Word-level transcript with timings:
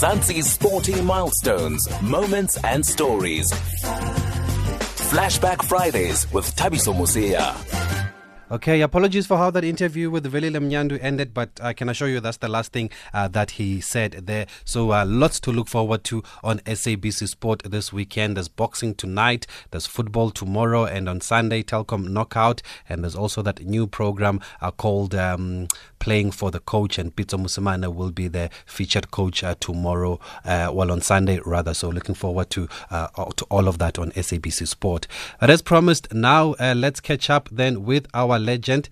Mzansi's 0.00 0.50
sporting 0.50 1.04
milestones, 1.04 1.86
moments, 2.00 2.56
and 2.64 2.86
stories. 2.86 3.52
Flashback 5.12 5.62
Fridays 5.62 6.26
with 6.32 6.46
Thabiso 6.56 6.94
Mosia. 6.94 7.54
Okay, 8.50 8.80
apologies 8.80 9.28
for 9.28 9.36
how 9.36 9.50
that 9.50 9.62
interview 9.62 10.10
with 10.10 10.26
Veli 10.26 10.50
Mnyandu 10.50 10.98
ended, 11.00 11.32
but 11.32 11.60
I 11.62 11.72
can 11.72 11.88
assure 11.88 12.08
you 12.08 12.18
that's 12.18 12.38
the 12.38 12.48
last 12.48 12.72
thing 12.72 12.90
uh, 13.14 13.28
that 13.28 13.52
he 13.52 13.80
said 13.80 14.26
there. 14.26 14.46
So, 14.64 14.90
uh, 14.90 15.04
lots 15.06 15.38
to 15.40 15.52
look 15.52 15.68
forward 15.68 16.02
to 16.04 16.24
on 16.42 16.58
SABC 16.60 17.28
Sport 17.28 17.62
this 17.64 17.92
weekend. 17.92 18.36
There's 18.36 18.48
boxing 18.48 18.96
tonight, 18.96 19.46
there's 19.70 19.86
football 19.86 20.30
tomorrow, 20.30 20.84
and 20.84 21.08
on 21.08 21.20
Sunday, 21.20 21.62
Telkom 21.62 22.08
Knockout. 22.08 22.60
And 22.88 23.04
there's 23.04 23.14
also 23.14 23.40
that 23.42 23.64
new 23.64 23.86
program 23.86 24.40
uh, 24.60 24.72
called 24.72 25.14
um, 25.14 25.68
Playing 26.00 26.30
for 26.30 26.50
the 26.50 26.60
Coach, 26.60 26.98
and 26.98 27.14
Pitso 27.14 27.38
Mosimane 27.38 27.94
will 27.94 28.10
be 28.10 28.26
the 28.26 28.48
featured 28.64 29.10
coach 29.10 29.44
uh, 29.44 29.54
tomorrow, 29.60 30.18
uh, 30.46 30.70
well, 30.72 30.90
on 30.90 31.02
Sunday 31.02 31.40
rather. 31.44 31.74
So, 31.74 31.90
looking 31.90 32.14
forward 32.14 32.48
to, 32.50 32.68
uh, 32.90 33.08
to 33.36 33.44
all 33.50 33.68
of 33.68 33.76
that 33.78 33.98
on 33.98 34.10
SABC 34.12 34.66
Sport. 34.66 35.06
But 35.38 35.50
as 35.50 35.60
promised, 35.60 36.12
now 36.14 36.54
let's 36.58 37.00
catch 37.00 37.28
up 37.28 37.50
then 37.52 37.84
with 37.84 38.06
our 38.14 38.38
legend, 38.38 38.88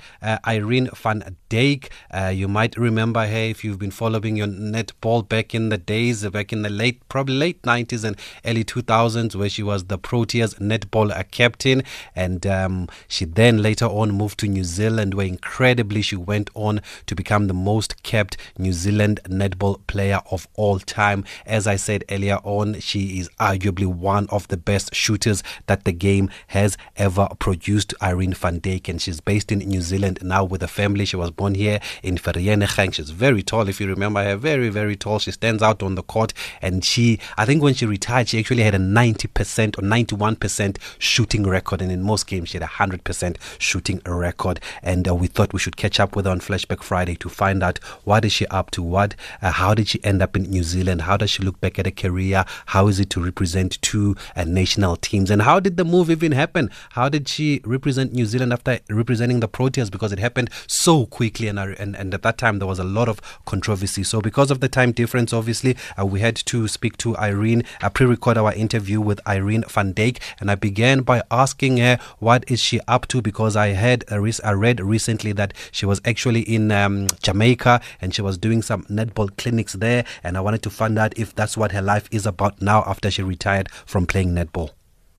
Irene 0.47 0.91
van 0.95 1.37
Dijk. 1.49 1.89
You 2.35 2.47
might 2.47 2.77
remember 2.77 3.27
her 3.27 3.37
if 3.37 3.65
you've 3.65 3.79
been 3.79 3.91
following 3.91 4.37
your 4.37 4.47
netball 4.47 5.27
back 5.27 5.55
in 5.55 5.71
the 5.71 5.79
days, 5.79 6.29
back 6.29 6.53
in 6.53 6.61
the 6.61 6.71
late, 6.71 7.01
probably 7.09 7.37
late 7.37 7.63
90s 7.63 8.05
and 8.05 8.17
early 8.45 8.65
2000s, 8.65 9.35
where 9.35 9.49
she 9.49 9.63
was 9.63 9.85
the 9.85 9.99
Proteas 9.99 10.59
netball 10.59 11.09
captain. 11.31 11.83
And 12.15 12.47
um, 12.47 12.89
she 13.07 13.25
then 13.25 13.63
later 13.63 13.87
on 13.87 14.13
moved 14.13 14.39
to 14.41 14.47
New 14.47 14.65
Zealand, 14.65 15.15
where 15.15 15.27
incredibly 15.27 16.03
she 16.03 16.17
went 16.17 16.51
on 16.55 16.81
to 17.07 17.15
become 17.15 17.47
the 17.47 17.55
most 17.55 18.03
capped 18.03 18.37
New 18.59 18.73
Zealand 18.73 19.21
netball 19.25 19.87
player 19.87 20.21
of 20.31 20.49
all 20.55 20.79
time. 20.79 21.25
As 21.47 21.67
I 21.67 21.77
said 21.77 22.05
earlier 22.11 22.39
on, 22.43 22.81
she 22.81 23.19
is 23.19 23.29
arguably 23.41 23.87
one 23.87 24.27
of 24.31 24.49
the 24.49 24.57
best 24.57 24.95
shooters 24.95 25.43
that 25.67 25.85
the 25.85 25.93
game 25.93 26.31
has 26.49 26.77
ever 26.97 27.29
produced, 27.39 27.95
Irene 28.03 28.35
van 28.35 28.61
Dijk, 28.61 28.89
and 28.89 29.01
she's 29.01 29.21
based 29.21 29.53
in 29.53 29.59
New 29.61 29.81
Zealand 29.81 30.19
now 30.23 30.45
with 30.45 30.63
a 30.63 30.69
family. 30.69 31.05
She 31.05 31.17
was 31.17 31.31
born 31.31 31.55
here 31.55 31.81
in 32.03 32.17
Vereeniging. 32.17 32.95
She's 32.95 33.11
very 33.11 33.43
tall, 33.43 33.69
if 33.69 33.81
you 33.81 33.87
remember 33.87 34.23
her, 34.23 34.37
very, 34.37 34.69
very 34.69 34.97
tall. 34.97 35.19
She 35.19 35.33
stands 35.33 35.63
out 35.63 35.83
on 35.83 35.95
the 35.95 36.03
court. 36.03 36.33
And 36.61 36.85
she, 36.85 37.19
I 37.37 37.45
think 37.45 37.63
when 37.63 37.75
she 37.75 37.87
retired, 37.87 38.29
she 38.29 38.39
actually 38.39 38.63
had 38.63 38.75
a 38.75 38.79
90% 38.79 39.79
or 39.79 39.83
91% 39.83 40.79
shooting 40.99 41.45
record. 41.45 41.83
And 41.83 41.91
in 41.91 42.03
most 42.03 42.27
games, 42.27 42.51
she 42.51 42.59
had 42.59 42.69
a 42.69 42.73
100% 42.73 43.37
shooting 43.59 44.01
record. 44.07 44.61
And 44.83 45.09
uh, 45.09 45.15
we 45.15 45.27
thought 45.27 45.53
we 45.53 45.59
should 45.59 45.77
catch 45.77 46.01
up 46.01 46.17
with 46.17 46.25
her 46.25 46.31
on 46.31 46.41
Flashback 46.41 46.83
Friday 46.89 47.17
to 47.17 47.29
find 47.29 47.63
out 47.63 47.79
what 48.05 48.25
is 48.25 48.33
she 48.33 48.47
up 48.47 48.71
to? 48.73 48.83
What, 48.83 49.15
uh, 49.43 49.53
how 49.53 49.75
did 49.75 49.89
she 49.89 50.03
end 50.03 50.23
up 50.23 50.35
in 50.37 50.45
New 50.45 50.63
Zealand? 50.63 51.03
How 51.03 51.17
does 51.19 51.31
she 51.31 51.43
look 51.43 51.61
back 51.61 51.79
at 51.79 51.85
her 51.85 51.93
career? 51.93 52.45
How 52.67 52.89
is 52.89 52.99
it 52.99 53.11
to 53.11 53.23
represent 53.23 53.81
two 53.83 54.17
uh, 54.35 54.45
national 54.45 54.97
teams? 54.97 55.31
And 55.31 55.43
how 55.43 55.61
did 55.61 55.77
the 55.77 55.85
move 55.85 56.11
even 56.11 56.33
happen? 56.33 56.71
How 56.91 57.09
did 57.09 57.29
she 57.29 57.61
represent 57.65 58.13
New 58.13 58.25
Zealand 58.25 58.53
after 58.53 58.79
representing 58.89 59.41
the 59.41 59.49
Proteas 59.49 59.91
because 59.91 60.13
it 60.13 60.19
happened 60.19 60.51
so 60.67 61.05
quickly 61.07 61.49
and, 61.49 61.59
and, 61.59 61.95
and 61.95 62.15
at 62.15 62.23
that 62.23 62.39
time 62.39 62.59
there 62.59 62.69
was 62.69 62.79
a 62.79 62.85
lot 62.85 63.09
of 63.09 63.21
controversy. 63.45 64.03
So 64.03 64.21
because 64.21 64.51
of 64.51 64.61
the 64.61 64.69
time 64.69 64.93
difference, 64.93 65.33
obviously, 65.33 65.77
uh, 65.99 66.07
we 66.07 66.21
had 66.21 66.37
to 66.37 66.69
speak 66.69 66.97
to 66.99 67.17
Irene, 67.17 67.65
uh, 67.83 67.91
pre-record 67.91 68.39
our 68.39 68.55
interview 68.55 69.01
with 69.01 69.21
Irene 69.27 69.65
van 69.69 69.93
Dijk, 69.93 70.19
and 70.41 70.51
I 70.51 70.55
began 70.55 71.03
by 71.03 71.23
asking 71.31 71.79
her 71.79 71.99
what 72.19 72.45
is 72.51 72.61
she 72.61 72.81
up 72.89 73.07
to 73.09 73.21
because 73.21 73.57
I 73.57 73.69
had 73.69 74.05
I 74.11 74.53
read 74.53 74.81
recently 74.81 75.33
that 75.33 75.55
she 75.71 75.87
was 75.87 76.01
actually 76.05 76.43
in 76.43 76.71
um, 76.85 77.07
Jamaica 77.23 77.81
and 78.01 78.15
she 78.15 78.23
was 78.23 78.39
doing 78.39 78.63
some 78.63 78.83
netball 78.85 79.37
clinics 79.37 79.75
there, 79.75 80.05
and 80.23 80.37
I 80.37 80.41
wanted 80.41 80.63
to 80.63 80.71
find 80.71 80.99
out 80.99 81.19
if 81.19 81.35
that's 81.35 81.57
what 81.57 81.73
her 81.73 81.83
life 81.83 82.09
is 82.11 82.27
about 82.27 82.61
now 82.61 82.83
after 82.87 83.11
she 83.11 83.23
retired 83.23 83.71
from 83.71 84.07
playing 84.07 84.35
netball. 84.35 84.71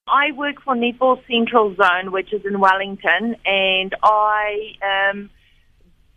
I 0.07 0.31
work 0.31 0.61
for 0.63 0.75
Netball 0.75 1.21
Central 1.27 1.75
Zone, 1.75 2.11
which 2.11 2.33
is 2.33 2.43
in 2.45 2.59
Wellington, 2.59 3.35
and 3.45 3.95
I 4.03 4.73
um, 4.91 5.29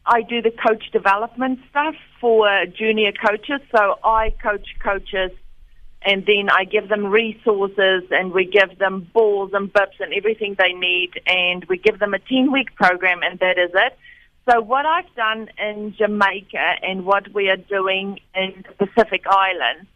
I 0.06 0.22
do 0.22 0.40
the 0.42 0.50
coach 0.50 0.90
development 0.92 1.60
stuff 1.70 1.94
for 2.20 2.48
junior 2.66 3.12
coaches. 3.12 3.60
So 3.70 3.98
I 4.02 4.30
coach 4.42 4.66
coaches, 4.82 5.30
and 6.02 6.24
then 6.26 6.48
I 6.50 6.64
give 6.64 6.88
them 6.88 7.06
resources, 7.06 8.04
and 8.10 8.32
we 8.32 8.46
give 8.46 8.78
them 8.78 9.08
balls 9.12 9.50
and 9.52 9.70
bips 9.72 10.00
and 10.00 10.12
everything 10.14 10.56
they 10.58 10.72
need, 10.72 11.20
and 11.26 11.64
we 11.66 11.76
give 11.76 11.98
them 11.98 12.14
a 12.14 12.18
ten 12.18 12.50
week 12.50 12.74
program, 12.74 13.22
and 13.22 13.38
that 13.40 13.58
is 13.58 13.70
it. 13.74 13.98
So 14.50 14.60
what 14.60 14.86
I've 14.86 15.14
done 15.14 15.48
in 15.56 15.94
Jamaica 15.96 16.74
and 16.82 17.04
what 17.04 17.32
we 17.32 17.48
are 17.48 17.56
doing 17.56 18.18
in 18.34 18.64
the 18.66 18.86
Pacific 18.86 19.24
Islands 19.24 19.86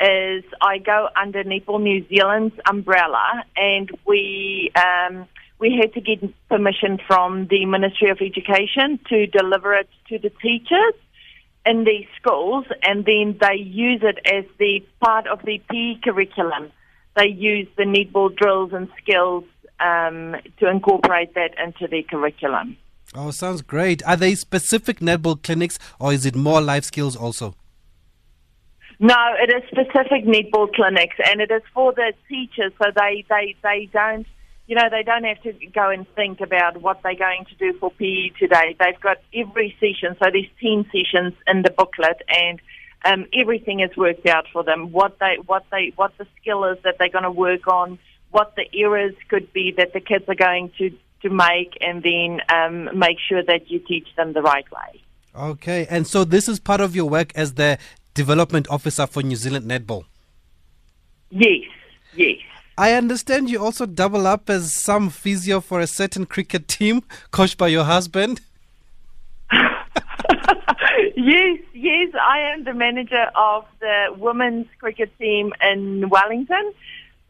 is 0.00 0.44
I 0.62 0.78
go 0.78 1.08
under 1.20 1.44
Netball 1.44 1.82
New 1.82 2.08
Zealand's 2.08 2.54
umbrella, 2.66 3.44
and 3.56 3.90
we 4.06 4.72
um, 4.74 5.28
we 5.58 5.78
had 5.78 5.92
to 5.92 6.00
get 6.00 6.32
permission 6.48 6.98
from 7.06 7.48
the 7.48 7.66
Ministry 7.66 8.08
of 8.08 8.18
Education 8.22 8.98
to 9.10 9.26
deliver 9.26 9.74
it 9.74 9.90
to 10.08 10.18
the 10.18 10.30
teachers 10.40 10.94
in 11.66 11.84
these 11.84 12.06
schools, 12.18 12.64
and 12.82 13.04
then 13.04 13.36
they 13.38 13.56
use 13.56 14.00
it 14.02 14.18
as 14.24 14.46
the 14.58 14.82
part 15.00 15.26
of 15.26 15.42
the 15.44 15.60
PE 15.70 16.00
curriculum. 16.02 16.72
They 17.16 17.28
use 17.28 17.68
the 17.76 17.84
netball 17.84 18.34
drills 18.34 18.72
and 18.72 18.88
skills 18.96 19.44
um, 19.78 20.36
to 20.58 20.70
incorporate 20.70 21.34
that 21.34 21.50
into 21.62 21.86
their 21.86 22.04
curriculum. 22.04 22.78
Oh, 23.14 23.32
sounds 23.32 23.62
great. 23.62 24.04
Are 24.04 24.16
they 24.16 24.34
specific 24.36 25.00
netball 25.00 25.42
clinics, 25.42 25.78
or 25.98 26.12
is 26.12 26.26
it 26.26 26.36
more 26.36 26.60
life 26.60 26.84
skills 26.84 27.16
also? 27.16 27.56
No, 29.00 29.16
it 29.40 29.50
is 29.50 29.62
specific 29.68 30.24
netball 30.26 30.72
clinics, 30.72 31.16
and 31.24 31.40
it 31.40 31.50
is 31.50 31.62
for 31.74 31.92
the 31.92 32.12
teachers, 32.28 32.72
so 32.78 32.90
they 32.94 33.24
they 33.28 33.56
they 33.62 33.88
don't, 33.92 34.26
you 34.66 34.76
know, 34.76 34.88
they 34.90 35.02
don't 35.02 35.24
have 35.24 35.42
to 35.42 35.52
go 35.74 35.90
and 35.90 36.06
think 36.14 36.40
about 36.40 36.80
what 36.82 37.02
they're 37.02 37.16
going 37.16 37.46
to 37.46 37.54
do 37.56 37.76
for 37.78 37.90
PE 37.90 38.28
today. 38.38 38.76
They've 38.78 39.00
got 39.00 39.16
every 39.34 39.74
session, 39.80 40.16
so 40.22 40.30
there's 40.30 40.46
ten 40.60 40.84
sessions 40.92 41.32
in 41.48 41.62
the 41.62 41.70
booklet, 41.70 42.22
and 42.28 42.60
um, 43.04 43.26
everything 43.34 43.80
is 43.80 43.96
worked 43.96 44.26
out 44.26 44.46
for 44.52 44.62
them. 44.62 44.92
What 44.92 45.18
they 45.18 45.38
what 45.46 45.64
they 45.72 45.92
what 45.96 46.12
the 46.16 46.26
skill 46.40 46.64
is 46.64 46.78
that 46.84 46.98
they're 46.98 47.08
going 47.08 47.24
to 47.24 47.30
work 47.30 47.66
on, 47.66 47.98
what 48.30 48.54
the 48.54 48.66
errors 48.78 49.14
could 49.28 49.52
be 49.52 49.72
that 49.78 49.94
the 49.94 50.00
kids 50.00 50.26
are 50.28 50.36
going 50.36 50.70
to 50.78 50.92
to 51.22 51.30
make, 51.30 51.76
and 51.80 52.02
then 52.02 52.40
um, 52.48 52.98
make 52.98 53.18
sure 53.28 53.42
that 53.42 53.70
you 53.70 53.78
teach 53.78 54.08
them 54.16 54.32
the 54.32 54.42
right 54.42 54.66
way. 54.70 55.02
Okay, 55.34 55.86
and 55.88 56.06
so 56.06 56.24
this 56.24 56.48
is 56.48 56.58
part 56.58 56.80
of 56.80 56.96
your 56.96 57.08
work 57.08 57.32
as 57.34 57.54
the 57.54 57.78
development 58.14 58.66
officer 58.68 59.06
for 59.06 59.22
New 59.22 59.36
Zealand 59.36 59.70
Netball. 59.70 60.04
Yes, 61.30 61.68
yes. 62.14 62.38
I 62.76 62.94
understand 62.94 63.50
you 63.50 63.62
also 63.62 63.86
double 63.86 64.26
up 64.26 64.48
as 64.48 64.72
some 64.72 65.10
physio 65.10 65.60
for 65.60 65.80
a 65.80 65.86
certain 65.86 66.26
cricket 66.26 66.66
team 66.66 67.02
coached 67.30 67.58
by 67.58 67.68
your 67.68 67.84
husband. 67.84 68.40
yes, 71.14 71.58
yes, 71.74 72.08
I 72.20 72.40
am 72.52 72.64
the 72.64 72.74
manager 72.74 73.26
of 73.36 73.66
the 73.80 74.14
women's 74.16 74.66
cricket 74.78 75.16
team 75.18 75.52
in 75.62 76.08
Wellington. 76.08 76.72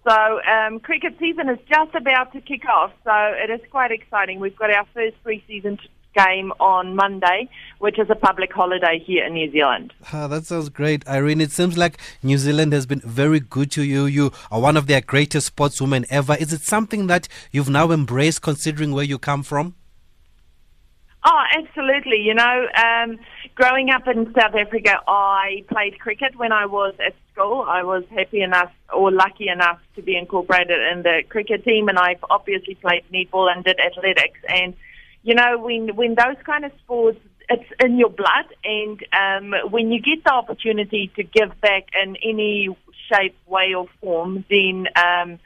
So 0.08 0.40
um, 0.42 0.80
cricket 0.80 1.14
season 1.18 1.48
is 1.50 1.58
just 1.68 1.94
about 1.94 2.32
to 2.32 2.40
kick 2.40 2.66
off, 2.66 2.92
so 3.04 3.12
it 3.12 3.50
is 3.50 3.60
quite 3.70 3.90
exciting. 3.90 4.40
We've 4.40 4.56
got 4.56 4.72
our 4.72 4.86
first 4.94 5.22
pre-season 5.22 5.78
game 6.14 6.52
on 6.58 6.96
Monday, 6.96 7.48
which 7.78 7.98
is 7.98 8.08
a 8.10 8.14
public 8.14 8.52
holiday 8.52 8.98
here 8.98 9.24
in 9.26 9.34
New 9.34 9.50
Zealand. 9.52 9.92
Ah, 10.12 10.26
that 10.26 10.46
sounds 10.46 10.68
great, 10.70 11.06
Irene. 11.06 11.40
It 11.40 11.52
seems 11.52 11.76
like 11.76 11.98
New 12.22 12.38
Zealand 12.38 12.72
has 12.72 12.86
been 12.86 13.00
very 13.00 13.40
good 13.40 13.70
to 13.72 13.82
you. 13.82 14.06
You 14.06 14.32
are 14.50 14.60
one 14.60 14.76
of 14.76 14.86
their 14.86 15.02
greatest 15.02 15.54
sportswomen 15.54 16.06
ever. 16.10 16.34
Is 16.34 16.52
it 16.52 16.62
something 16.62 17.06
that 17.06 17.28
you've 17.52 17.68
now 17.68 17.90
embraced 17.90 18.42
considering 18.42 18.92
where 18.92 19.04
you 19.04 19.18
come 19.18 19.42
from? 19.42 19.74
Oh, 21.24 21.42
absolutely. 21.54 22.16
You 22.16 22.34
know, 22.34 22.66
um, 22.74 23.18
growing 23.54 23.90
up 23.90 24.06
in 24.08 24.32
South 24.38 24.54
Africa, 24.54 25.00
I 25.06 25.64
played 25.68 25.98
cricket 25.98 26.36
when 26.36 26.52
I 26.52 26.66
was 26.66 26.94
at 27.04 27.14
school. 27.32 27.64
I 27.68 27.82
was 27.82 28.04
happy 28.10 28.42
enough 28.42 28.72
or 28.92 29.10
lucky 29.10 29.48
enough 29.48 29.80
to 29.96 30.02
be 30.02 30.16
incorporated 30.16 30.78
in 30.92 31.02
the 31.02 31.22
cricket 31.28 31.64
team, 31.64 31.88
and 31.88 31.98
I've 31.98 32.22
obviously 32.28 32.74
played 32.74 33.04
netball 33.12 33.52
and 33.54 33.64
did 33.64 33.78
athletics. 33.80 34.38
And 34.48 34.74
you 35.22 35.34
know, 35.34 35.58
when 35.58 35.94
when 35.96 36.14
those 36.14 36.36
kind 36.44 36.64
of 36.64 36.72
sports, 36.82 37.20
it's 37.48 37.70
in 37.80 37.98
your 37.98 38.10
blood, 38.10 38.46
and 38.64 39.04
um, 39.12 39.70
when 39.70 39.92
you 39.92 40.00
get 40.00 40.24
the 40.24 40.32
opportunity 40.32 41.10
to 41.16 41.22
give 41.22 41.60
back 41.60 41.88
in 42.02 42.16
any 42.16 42.68
shape, 43.12 43.36
way, 43.46 43.74
or 43.74 43.86
form, 44.00 44.44
then 44.48 44.86
um, 44.96 45.38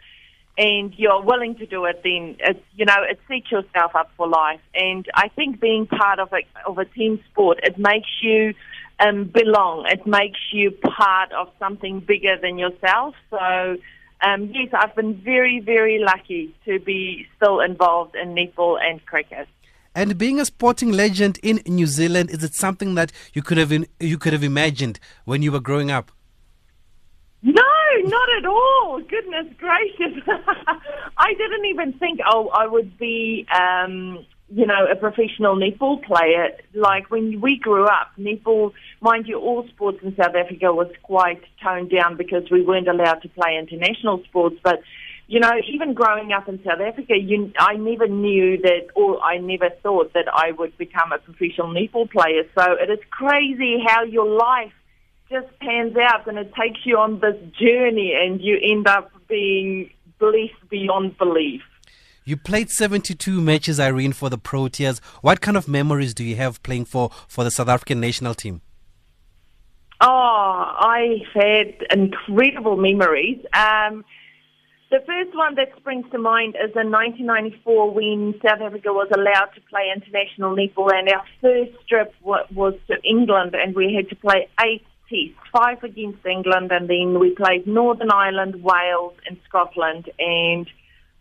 and 0.57 0.95
you're 0.97 1.23
willing 1.23 1.57
to 1.57 1.67
do 1.67 1.85
it, 1.85 2.01
then 2.05 2.37
it's 2.41 2.61
you 2.77 2.85
know 2.85 3.03
it 3.09 3.19
sets 3.29 3.51
yourself 3.51 3.95
up 3.95 4.11
for 4.17 4.29
life. 4.29 4.61
And 4.75 5.07
I 5.15 5.29
think 5.29 5.61
being 5.61 5.87
part 5.87 6.19
of 6.19 6.33
a 6.33 6.43
of 6.69 6.79
a 6.79 6.85
team 6.85 7.21
sport, 7.31 7.59
it 7.63 7.79
makes 7.79 8.09
you 8.23 8.55
um, 9.01 9.25
belong. 9.25 9.87
It 9.89 10.07
makes 10.07 10.41
you 10.53 10.71
part 10.71 11.33
of 11.33 11.49
something 11.59 12.01
bigger 12.01 12.37
than 12.41 12.59
yourself. 12.59 13.15
So. 13.31 13.77
Um, 14.23 14.51
yes, 14.55 14.71
I've 14.73 14.95
been 14.95 15.17
very, 15.17 15.61
very 15.61 15.99
lucky 15.99 16.55
to 16.65 16.79
be 16.79 17.27
still 17.37 17.61
involved 17.61 18.15
in 18.15 18.35
netball 18.35 18.79
and 18.81 19.05
cricket. 19.05 19.47
And 19.95 20.17
being 20.17 20.41
a 20.41 20.45
sporting 20.47 20.93
legend 20.93 21.39
in 21.43 21.61
New 21.67 21.87
Zealand, 21.87 22.31
is 22.31 22.43
it 22.43 22.55
something 22.55 22.95
that 22.95 23.13
you 23.35 23.43
could 23.43 23.59
have 23.59 23.71
in, 23.71 23.87
you 24.01 24.17
could 24.17 24.33
have 24.33 24.43
imagined 24.43 24.99
when 25.27 25.43
you 25.43 25.53
were 25.53 25.61
growing 25.61 25.91
up? 25.91 26.11
No, 27.45 27.63
not 28.05 28.29
at 28.39 28.47
all. 28.47 29.03
Goodness 29.07 29.53
gracious. 29.59 30.23
I 31.19 31.35
didn't 31.35 31.67
even 31.67 31.93
think, 31.93 32.21
oh, 32.27 32.49
I 32.49 32.67
would 32.67 32.97
be, 32.97 33.47
um, 33.55 34.25
you 34.49 34.65
know, 34.65 34.87
a 34.91 34.97
professional 34.97 35.55
netball 35.55 36.03
player. 36.03 36.57
Like 36.73 37.11
when 37.11 37.43
we 37.43 37.59
grew 37.59 37.85
up, 37.85 38.13
netball, 38.19 38.73
mind 39.03 39.27
you, 39.29 39.39
all 39.39 39.69
sports 39.69 39.99
in 40.03 40.17
South 40.17 40.35
Africa 40.35 40.73
was 40.73 40.91
quite 41.03 41.43
toned 41.63 41.91
down 41.91 42.17
because 42.17 42.45
we 42.51 42.63
weren't 42.63 42.89
allowed 42.89 43.21
to 43.21 43.29
play 43.29 43.59
international 43.59 44.23
sports. 44.25 44.57
But, 44.65 44.81
you 45.27 45.39
know, 45.39 45.53
even 45.71 45.93
growing 45.93 46.33
up 46.33 46.49
in 46.49 46.65
South 46.65 46.81
Africa, 46.81 47.13
you, 47.21 47.53
I 47.59 47.75
never 47.75 48.09
knew 48.09 48.57
that, 48.63 48.87
or 48.95 49.23
I 49.23 49.37
never 49.37 49.69
thought 49.83 50.15
that 50.15 50.29
I 50.33 50.53
would 50.53 50.79
become 50.79 51.13
a 51.13 51.19
professional 51.19 51.69
netball 51.69 52.11
player. 52.11 52.45
So 52.59 52.73
it 52.73 52.89
is 52.89 53.01
crazy 53.11 53.85
how 53.87 54.05
your 54.05 54.27
life 54.27 54.73
just 55.35 55.59
pans 55.59 55.97
out 55.97 56.27
and 56.29 56.39
it 56.39 56.53
takes 56.55 56.81
you 56.85 56.97
on 56.97 57.19
this 57.19 57.37
journey 57.61 58.15
and 58.15 58.41
you 58.41 58.57
end 58.63 58.87
up 58.87 59.11
being 59.29 59.91
blessed 60.21 60.69
beyond 60.71 61.19
belief. 61.19 61.63
You 62.25 62.37
played 62.37 62.71
72 62.71 63.41
matches, 63.41 63.81
Irene, 63.81 64.13
for 64.13 64.31
the 64.31 64.39
Proteas. 64.39 65.01
What 65.21 65.41
kind 65.41 65.57
of 65.57 65.67
memories 65.67 66.15
do 66.15 66.25
you 66.25 66.37
have 66.37 66.63
playing 66.63 66.85
for, 66.87 67.11
for 67.29 67.43
the 67.43 67.51
South 67.51 67.69
African 67.69 68.01
national 68.01 68.35
team? 68.35 68.63
Oh, 70.01 70.75
I've 70.79 71.27
had 71.35 71.75
incredible 71.91 72.77
memories. 72.77 73.45
Um, 73.53 74.05
the 74.91 75.01
first 75.07 75.37
one 75.37 75.57
that 75.57 75.69
springs 75.77 76.07
to 76.13 76.19
mind 76.19 76.55
is 76.55 76.71
in 76.77 76.91
1994 76.93 77.91
when 77.91 78.35
South 78.47 78.61
Africa 78.61 78.93
was 78.93 79.09
allowed 79.15 79.51
to 79.57 79.61
play 79.69 79.93
international 79.95 80.55
netball, 80.55 80.93
and 80.95 81.09
our 81.09 81.25
first 81.41 81.73
trip 81.89 82.15
was 82.23 82.75
to 82.87 83.03
England, 83.03 83.55
and 83.55 83.75
we 83.75 83.93
had 83.93 84.09
to 84.11 84.17
play 84.17 84.49
eight 84.65 84.87
tests, 85.09 85.39
five 85.53 85.83
against 85.83 86.25
England, 86.27 86.73
and 86.73 86.89
then 86.89 87.19
we 87.19 87.31
played 87.31 87.67
Northern 87.67 88.11
Ireland, 88.11 88.63
Wales, 88.63 89.15
and 89.27 89.39
Scotland, 89.49 90.11
and 90.19 90.67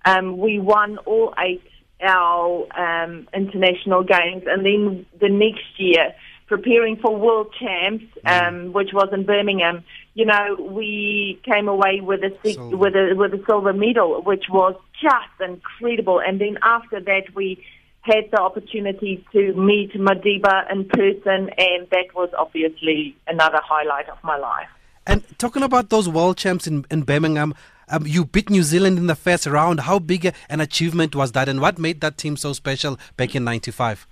um, 0.06 0.38
we 0.38 0.59
won 0.59 0.97
all 1.00 1.33
eight 1.39 1.63
our 2.01 2.68
um, 2.77 3.27
international 3.33 4.03
games. 4.03 4.44
And 4.45 4.65
then 4.65 5.06
the 5.19 5.30
next 5.30 5.63
year, 5.77 6.13
preparing 6.47 6.97
for 6.97 7.15
World 7.15 7.53
Champs, 7.59 8.06
mm. 8.25 8.47
um, 8.47 8.74
which 8.74 8.89
was 8.94 9.09
in 9.13 9.25
Birmingham, 9.25 9.83
you 10.13 10.25
know, 10.25 10.56
we 10.59 11.41
came 11.44 11.68
away 11.68 12.01
with 12.01 12.21
a 12.24 12.31
with 12.75 12.95
a 12.95 13.13
with 13.15 13.33
a 13.33 13.44
silver 13.47 13.74
medal, 13.74 14.21
which 14.21 14.45
was 14.50 14.75
just 15.01 15.50
incredible. 15.50 16.21
And 16.21 16.39
then 16.39 16.57
after 16.62 17.00
that, 17.00 17.33
we 17.36 17.63
had 18.03 18.29
the 18.31 18.39
opportunity 18.39 19.25
to 19.31 19.53
meet 19.53 19.94
Madiba 19.94 20.69
in 20.71 20.85
person, 20.85 21.50
and 21.57 21.89
that 21.89 22.13
was 22.13 22.29
obviously 22.38 23.15
another 23.27 23.59
highlight 23.63 24.09
of 24.09 24.17
my 24.23 24.38
life. 24.38 24.67
And 25.07 25.23
talking 25.38 25.63
about 25.63 25.89
those 25.89 26.07
world 26.07 26.38
champs 26.38 26.67
in, 26.67 26.85
in 26.91 27.03
Birmingham, 27.03 27.55
um, 27.89 28.05
you 28.05 28.25
beat 28.25 28.50
New 28.50 28.63
Zealand 28.63 28.97
in 28.97 29.07
the 29.07 29.15
first 29.15 29.45
round. 29.45 29.81
How 29.81 30.00
big 30.00 30.33
an 30.50 30.59
achievement 30.59 31.15
was 31.15 31.31
that, 31.31 31.47
and 31.50 31.61
what 31.61 31.79
made 31.79 32.01
that 32.01 32.17
team 32.17 32.38
so 32.38 32.53
special 32.53 33.00
back 33.17 33.35
in 33.35 33.44
'95? 33.44 34.05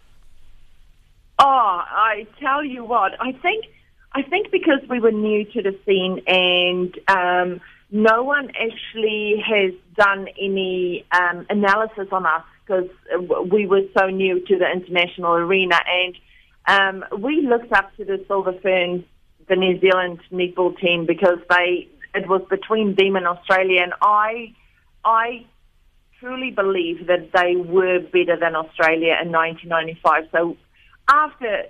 Oh, 1.39 1.45
I 1.45 2.27
tell 2.39 2.63
you 2.63 2.85
what, 2.85 3.13
I 3.19 3.33
think 3.33 3.65
I 4.13 4.21
think 4.21 4.51
because 4.51 4.79
we 4.89 4.99
were 4.99 5.11
new 5.11 5.45
to 5.45 5.61
the 5.61 5.77
scene 5.85 6.21
and 6.27 6.97
um, 7.07 7.61
no 7.91 8.23
one 8.23 8.51
actually 8.51 9.43
has 9.45 9.73
done 9.95 10.27
any 10.39 11.05
um, 11.11 11.45
analysis 11.49 12.07
on 12.11 12.25
us 12.25 12.43
because 12.65 12.89
we 13.51 13.67
were 13.67 13.81
so 13.97 14.07
new 14.07 14.39
to 14.45 14.57
the 14.57 14.69
international 14.71 15.33
arena, 15.33 15.77
and 15.87 16.15
um, 16.67 17.19
we 17.19 17.47
looked 17.47 17.71
up 17.71 17.95
to 17.97 18.05
the 18.05 18.23
Silver 18.27 18.53
Ferns, 18.61 19.03
the 19.47 19.55
New 19.55 19.79
Zealand 19.79 20.19
netball 20.31 20.77
team, 20.79 21.05
because 21.05 21.39
they 21.49 21.87
it 22.13 22.27
was 22.27 22.41
between 22.49 22.95
them 22.95 23.15
and 23.15 23.27
Australia, 23.27 23.81
and 23.83 23.93
I 24.01 24.53
I 25.03 25.45
truly 26.19 26.51
believe 26.51 27.07
that 27.07 27.31
they 27.33 27.55
were 27.55 27.99
better 27.99 28.37
than 28.39 28.55
Australia 28.55 29.17
in 29.21 29.31
1995. 29.31 30.29
So 30.31 30.55
after 31.09 31.63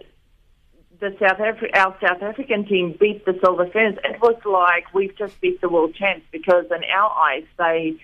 the 1.00 1.16
South 1.20 1.40
Afri- 1.40 1.76
our 1.76 1.96
South 2.02 2.22
African 2.22 2.66
team 2.66 2.96
beat 3.00 3.26
the 3.26 3.40
Silver 3.44 3.68
Ferns, 3.68 3.98
it 4.04 4.22
was 4.22 4.36
like 4.46 4.94
we've 4.94 5.18
just 5.18 5.40
beat 5.42 5.62
the 5.62 5.70
world 5.70 5.96
champs 5.96 6.26
because 6.32 6.66
in 6.66 6.84
our 6.84 7.12
eyes 7.12 7.46
they 7.58 7.96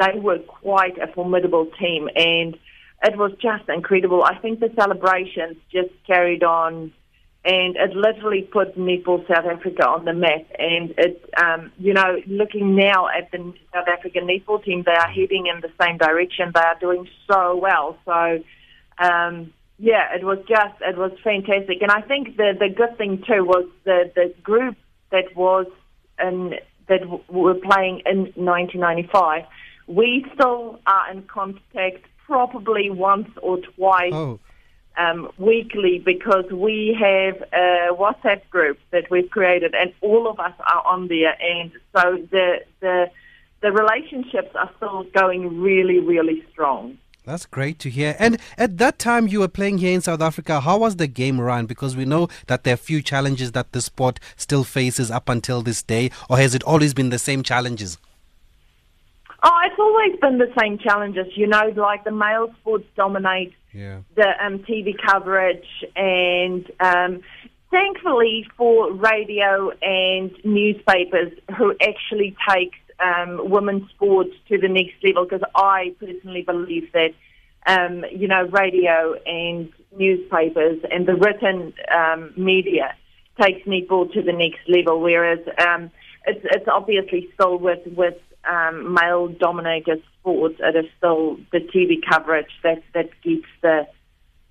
they 0.00 0.18
were 0.18 0.38
quite 0.38 0.98
a 0.98 1.12
formidable 1.12 1.66
team, 1.78 2.08
and 2.16 2.56
it 3.02 3.16
was 3.16 3.32
just 3.40 3.68
incredible. 3.68 4.24
I 4.24 4.36
think 4.38 4.60
the 4.60 4.72
celebrations 4.74 5.56
just 5.70 5.90
carried 6.06 6.42
on, 6.42 6.92
and 7.44 7.76
it 7.76 7.94
literally 7.94 8.42
put 8.42 8.76
netball 8.76 9.26
South 9.28 9.46
Africa 9.46 9.86
on 9.86 10.04
the 10.04 10.12
map. 10.12 10.46
And 10.58 10.94
it, 10.98 11.30
um, 11.40 11.72
you 11.78 11.94
know, 11.94 12.16
looking 12.26 12.76
now 12.76 13.08
at 13.08 13.30
the 13.30 13.52
South 13.72 13.88
African 13.88 14.26
netball 14.26 14.62
team, 14.64 14.82
they 14.84 14.92
are 14.92 15.08
heading 15.08 15.46
in 15.46 15.60
the 15.60 15.70
same 15.80 15.98
direction. 15.98 16.52
They 16.54 16.60
are 16.60 16.78
doing 16.80 17.08
so 17.30 17.56
well. 17.56 17.98
So. 18.04 18.42
Um, 18.98 19.52
yeah, 19.82 20.14
it 20.14 20.22
was 20.22 20.36
just 20.46 20.74
it 20.82 20.98
was 20.98 21.10
fantastic, 21.24 21.80
and 21.80 21.90
I 21.90 22.02
think 22.02 22.36
the 22.36 22.52
the 22.52 22.68
good 22.68 22.98
thing 22.98 23.24
too 23.26 23.46
was 23.46 23.66
the 23.84 24.12
the 24.14 24.34
group 24.42 24.76
that 25.10 25.34
was 25.34 25.64
in 26.22 26.56
that 26.90 27.00
were 27.30 27.54
playing 27.54 28.02
in 28.04 28.32
1995 28.34 29.44
we 29.86 30.26
still 30.34 30.80
are 30.86 31.10
in 31.10 31.22
contact 31.22 32.04
probably 32.26 32.90
once 32.90 33.28
or 33.42 33.58
twice 33.58 34.12
oh. 34.12 34.38
um, 34.96 35.30
weekly 35.38 35.98
because 35.98 36.44
we 36.52 36.96
have 36.98 37.42
a 37.52 37.88
WhatsApp 37.92 38.48
group 38.50 38.78
that 38.92 39.10
we've 39.10 39.30
created, 39.30 39.74
and 39.74 39.92
all 40.00 40.28
of 40.28 40.38
us 40.38 40.54
are 40.60 40.86
on 40.86 41.08
there. 41.08 41.36
And 41.40 41.72
so 41.94 42.26
the 42.30 42.60
the 42.80 43.10
the 43.60 43.72
relationships 43.72 44.54
are 44.54 44.70
still 44.76 45.04
going 45.12 45.60
really, 45.60 45.98
really 45.98 46.44
strong. 46.50 46.98
That's 47.26 47.44
great 47.46 47.78
to 47.80 47.90
hear. 47.90 48.16
And 48.18 48.38
at 48.56 48.78
that 48.78 48.98
time 48.98 49.28
you 49.28 49.40
were 49.40 49.48
playing 49.48 49.78
here 49.78 49.92
in 49.92 50.00
South 50.00 50.22
Africa, 50.22 50.60
how 50.60 50.78
was 50.78 50.96
the 50.96 51.06
game 51.06 51.40
run? 51.40 51.66
Because 51.66 51.94
we 51.94 52.04
know 52.04 52.28
that 52.46 52.64
there 52.64 52.74
are 52.74 52.78
few 52.78 53.02
challenges 53.02 53.52
that 53.52 53.72
the 53.72 53.82
sport 53.82 54.18
still 54.36 54.64
faces 54.64 55.10
up 55.10 55.28
until 55.28 55.60
this 55.62 55.82
day, 55.82 56.10
or 56.30 56.38
has 56.38 56.54
it 56.54 56.62
always 56.62 56.94
been 56.94 57.10
the 57.10 57.18
same 57.18 57.42
challenges? 57.42 57.98
Oh, 59.42 59.58
it's 59.64 59.78
always 59.78 60.20
been 60.20 60.38
the 60.38 60.52
same 60.60 60.78
challenges. 60.78 61.26
You 61.34 61.46
know, 61.46 61.72
like 61.76 62.04
the 62.04 62.10
male 62.10 62.52
sports 62.60 62.84
dominate 62.96 63.54
yeah. 63.72 64.00
the 64.14 64.28
um, 64.44 64.58
TV 64.60 64.94
coverage, 65.06 65.66
and 65.96 66.70
um, 66.80 67.22
thankfully 67.70 68.46
for 68.56 68.92
radio 68.92 69.70
and 69.80 70.32
newspapers 70.44 71.32
who 71.56 71.74
actually 71.80 72.36
take 72.48 72.72
um, 73.00 73.50
women's 73.50 73.88
sports 73.90 74.34
to 74.48 74.58
the 74.58 74.68
next 74.68 74.94
level, 75.02 75.24
because 75.24 75.46
I 75.54 75.94
personally 75.98 76.42
believe 76.42 76.92
that, 76.92 77.14
um, 77.66 78.04
you 78.12 78.28
know, 78.28 78.46
radio 78.46 79.14
and 79.24 79.72
newspapers 79.96 80.80
and 80.90 81.06
the 81.06 81.14
written 81.14 81.72
um, 81.94 82.32
media 82.36 82.94
takes 83.40 83.66
netball 83.66 84.12
to 84.12 84.22
the 84.22 84.32
next 84.32 84.60
level, 84.68 85.00
whereas 85.00 85.38
um, 85.58 85.90
it's, 86.26 86.44
it's 86.44 86.68
obviously 86.68 87.30
still 87.34 87.58
with, 87.58 87.80
with 87.86 88.14
um, 88.48 88.94
male-dominated 88.94 90.02
sports, 90.18 90.56
it 90.60 90.76
is 90.76 90.90
still 90.98 91.36
the 91.52 91.58
TV 91.58 92.00
coverage 92.08 92.50
that 92.62 92.82
that 92.94 93.10
gets 93.22 93.46
the 93.62 93.86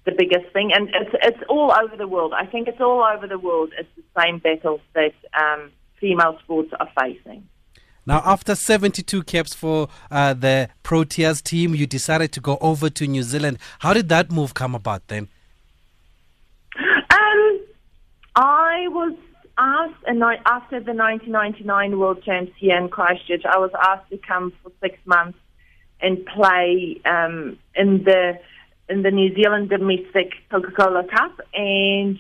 the 0.05 0.11
biggest 0.11 0.51
thing, 0.53 0.71
and 0.73 0.89
it's 0.89 1.15
it's 1.21 1.43
all 1.49 1.71
over 1.71 1.95
the 1.95 2.07
world. 2.07 2.33
I 2.33 2.45
think 2.45 2.67
it's 2.67 2.81
all 2.81 3.03
over 3.03 3.27
the 3.27 3.37
world. 3.37 3.73
It's 3.77 3.89
the 3.95 4.21
same 4.21 4.39
battles 4.39 4.81
that 4.93 5.13
um, 5.33 5.71
female 5.99 6.37
sports 6.43 6.71
are 6.79 6.89
facing. 6.99 7.47
Now, 8.05 8.23
after 8.25 8.55
72 8.55 9.23
caps 9.23 9.53
for 9.53 9.87
uh, 10.09 10.33
the 10.33 10.69
Proteas 10.83 11.43
team, 11.43 11.75
you 11.75 11.85
decided 11.85 12.31
to 12.31 12.41
go 12.41 12.57
over 12.59 12.89
to 12.89 13.05
New 13.05 13.21
Zealand. 13.21 13.59
How 13.79 13.93
did 13.93 14.09
that 14.09 14.31
move 14.31 14.55
come 14.55 14.73
about 14.73 15.07
then? 15.09 15.27
Um, 16.75 17.59
I 18.35 18.87
was 18.87 19.13
asked, 19.59 20.03
and 20.07 20.23
after 20.23 20.79
the 20.79 20.93
1999 20.93 21.99
World 21.99 22.23
Champs 22.23 22.53
here 22.57 22.77
in 22.77 22.89
Christchurch, 22.89 23.43
I 23.45 23.57
was 23.57 23.71
asked 23.87 24.09
to 24.09 24.17
come 24.17 24.53
for 24.63 24.71
six 24.81 24.97
months 25.05 25.37
and 26.01 26.25
play 26.25 27.01
um, 27.05 27.59
in 27.75 28.03
the 28.05 28.39
in 28.87 29.03
the 29.03 29.11
New 29.11 29.35
Zealand 29.35 29.69
domestic 29.69 30.31
Coca-Cola 30.49 31.03
Cup, 31.03 31.39
and 31.53 32.17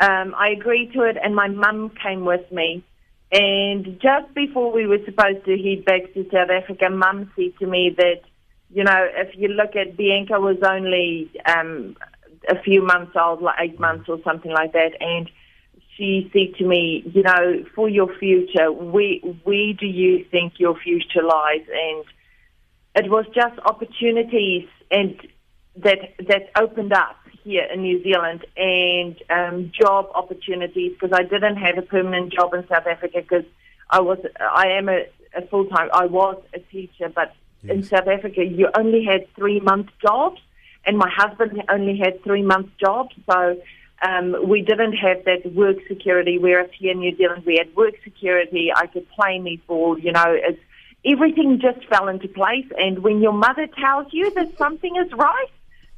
um, 0.00 0.34
I 0.36 0.48
agreed 0.48 0.92
to 0.94 1.02
it. 1.02 1.16
And 1.22 1.36
my 1.36 1.48
mum 1.48 1.92
came 2.02 2.24
with 2.24 2.50
me. 2.50 2.82
And 3.30 4.00
just 4.00 4.34
before 4.34 4.72
we 4.72 4.86
were 4.86 4.98
supposed 5.04 5.44
to 5.44 5.56
head 5.56 5.84
back 5.84 6.12
to 6.14 6.28
South 6.32 6.50
Africa, 6.50 6.90
mum 6.90 7.30
said 7.36 7.52
to 7.60 7.66
me 7.66 7.94
that, 7.96 8.22
you 8.70 8.82
know, 8.82 9.08
if 9.14 9.36
you 9.36 9.48
look 9.48 9.76
at 9.76 9.96
Bianca 9.96 10.40
was 10.40 10.56
only 10.64 11.30
um, 11.46 11.96
a 12.48 12.60
few 12.60 12.82
months 12.84 13.12
old, 13.14 13.40
like 13.40 13.56
eight 13.60 13.78
months 13.78 14.08
or 14.08 14.18
something 14.24 14.50
like 14.50 14.72
that, 14.72 14.96
and 15.00 15.30
she 16.00 16.30
said 16.32 16.56
to 16.56 16.64
me, 16.66 17.02
you 17.14 17.22
know, 17.22 17.62
for 17.74 17.86
your 17.86 18.08
future, 18.18 18.72
where, 18.72 19.16
where 19.44 19.74
do 19.74 19.86
you 19.86 20.24
think 20.30 20.54
your 20.56 20.74
future 20.74 21.22
lies? 21.22 21.66
And 21.68 22.04
it 23.04 23.10
was 23.10 23.26
just 23.34 23.58
opportunities 23.66 24.66
and 24.90 25.20
that 25.76 26.14
that 26.26 26.50
opened 26.58 26.94
up 26.94 27.16
here 27.44 27.64
in 27.72 27.82
New 27.82 28.02
Zealand 28.02 28.46
and 28.56 29.14
um, 29.28 29.72
job 29.78 30.08
opportunities 30.14 30.92
because 30.92 31.12
I 31.12 31.22
didn't 31.22 31.56
have 31.56 31.76
a 31.76 31.82
permanent 31.82 32.32
job 32.32 32.54
in 32.54 32.66
South 32.66 32.86
Africa 32.86 33.20
because 33.20 33.44
I 33.90 34.00
was 34.00 34.18
I 34.40 34.68
am 34.68 34.88
a, 34.88 35.04
a 35.36 35.46
full 35.48 35.66
time. 35.66 35.90
I 35.92 36.06
was 36.06 36.42
a 36.54 36.60
teacher, 36.60 37.10
but 37.14 37.34
yes. 37.62 37.76
in 37.76 37.82
South 37.82 38.08
Africa, 38.08 38.42
you 38.42 38.70
only 38.74 39.04
had 39.04 39.32
three 39.36 39.60
month 39.60 39.88
jobs, 40.00 40.40
and 40.86 40.96
my 40.96 41.10
husband 41.14 41.62
only 41.68 41.98
had 41.98 42.24
three 42.24 42.42
month 42.42 42.70
jobs, 42.80 43.14
so. 43.30 43.60
Um, 44.02 44.48
we 44.48 44.62
didn't 44.62 44.94
have 44.94 45.24
that 45.24 45.52
work 45.54 45.76
security, 45.86 46.38
whereas 46.38 46.70
here 46.78 46.92
in 46.92 47.00
New 47.00 47.14
Zealand 47.16 47.44
we 47.44 47.56
had 47.58 47.74
work 47.76 47.94
security. 48.02 48.72
I 48.74 48.86
could 48.86 49.06
play 49.10 49.38
netball, 49.38 50.02
you 50.02 50.12
know, 50.12 50.24
it's, 50.28 50.60
everything 51.04 51.60
just 51.60 51.86
fell 51.88 52.08
into 52.08 52.28
place. 52.28 52.66
And 52.78 53.00
when 53.00 53.20
your 53.20 53.32
mother 53.32 53.66
tells 53.66 54.06
you 54.12 54.30
that 54.34 54.56
something 54.56 54.94
is 54.96 55.12
right, 55.12 55.50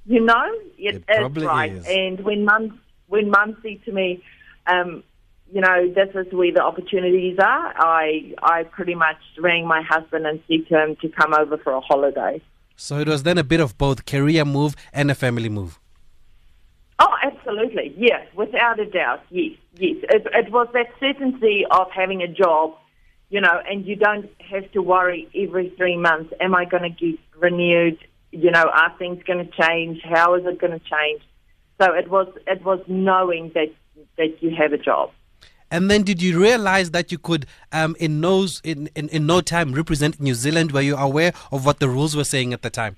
you 0.07 0.21
know, 0.21 0.47
it, 0.79 1.05
it 1.09 1.37
is 1.37 1.45
right. 1.45 1.73
Is. 1.73 1.87
And 1.87 2.21
when 2.21 2.45
mum 2.45 2.81
when 3.09 3.31
mum 3.31 3.57
said 3.63 3.85
to 3.85 3.93
me, 3.93 4.23
um, 4.67 5.05
you 5.53 5.61
know, 5.61 5.93
this 5.93 6.09
is 6.15 6.33
where 6.33 6.53
the 6.53 6.63
opportunities 6.63 7.39
are. 7.39 7.75
I 7.77 8.35
I 8.43 8.65
pretty 8.65 8.95
much 8.95 9.19
rang 9.39 9.67
my 9.67 9.83
husband 9.83 10.27
and 10.27 10.41
said 10.49 10.67
to 10.69 10.83
him 10.83 10.97
to 11.03 11.09
come 11.09 11.35
over 11.35 11.57
for 11.59 11.73
a 11.73 11.81
holiday. 11.81 12.41
So 12.77 12.99
it 12.99 13.07
was 13.07 13.23
then 13.23 13.39
a 13.39 13.45
bit 13.45 13.61
of 13.61 13.79
both 13.79 14.07
career 14.07 14.45
move 14.45 14.75
and 14.93 15.11
a 15.11 15.15
family 15.15 15.49
move. 15.49 15.79
Oh, 16.99 17.15
absolutely, 17.23 17.95
yes, 17.97 18.27
without 18.35 18.79
a 18.79 18.87
doubt, 18.87 19.23
yes, 19.31 19.57
yes. 19.77 19.97
It, 20.11 20.27
it 20.33 20.53
was 20.53 20.69
that 20.73 20.87
certainty 21.01 21.65
of 21.71 21.91
having 21.91 22.23
a 22.23 22.29
job, 22.29 22.75
you 23.31 23.41
know, 23.41 23.61
and 23.69 23.85
you 23.87 23.97
don't 23.97 24.31
have 24.51 24.71
to 24.73 24.83
worry 24.83 25.29
every 25.35 25.71
three 25.77 25.97
months. 25.97 26.33
Am 26.41 26.55
I 26.55 26.65
going 26.65 26.83
to 26.85 26.91
get 26.91 27.19
renewed? 27.37 27.99
You 28.31 28.51
know, 28.51 28.63
are 28.63 28.95
things 28.99 29.23
going 29.25 29.45
to 29.45 29.51
change? 29.53 30.01
How 30.05 30.35
is 30.35 30.45
it 30.47 30.59
going 30.61 30.79
to 30.79 30.79
change? 30.79 31.23
So 31.81 31.93
it 31.95 32.09
was 32.09 32.29
it 32.47 32.65
was 32.65 32.81
knowing 32.87 33.51
that 33.55 33.73
that 34.17 34.43
you 34.43 34.55
have 34.55 34.73
a 34.73 34.79
job. 34.79 35.11
And 35.71 35.91
then 35.91 36.03
did 36.03 36.21
you 36.21 36.39
realize 36.39 36.91
that 36.91 37.11
you 37.11 37.17
could, 37.17 37.47
um, 37.73 37.97
in, 37.99 38.21
no, 38.21 38.47
in, 38.63 38.91
in, 38.95 39.09
in 39.09 39.25
no 39.25 39.41
time, 39.41 39.73
represent 39.73 40.21
New 40.21 40.35
Zealand? 40.35 40.71
Were 40.71 40.83
you 40.83 40.97
aware 40.97 41.33
of 41.51 41.65
what 41.65 41.81
the 41.81 41.89
rules 41.89 42.15
were 42.15 42.25
saying 42.25 42.53
at 42.53 42.61
the 42.61 42.69
time? 42.69 42.97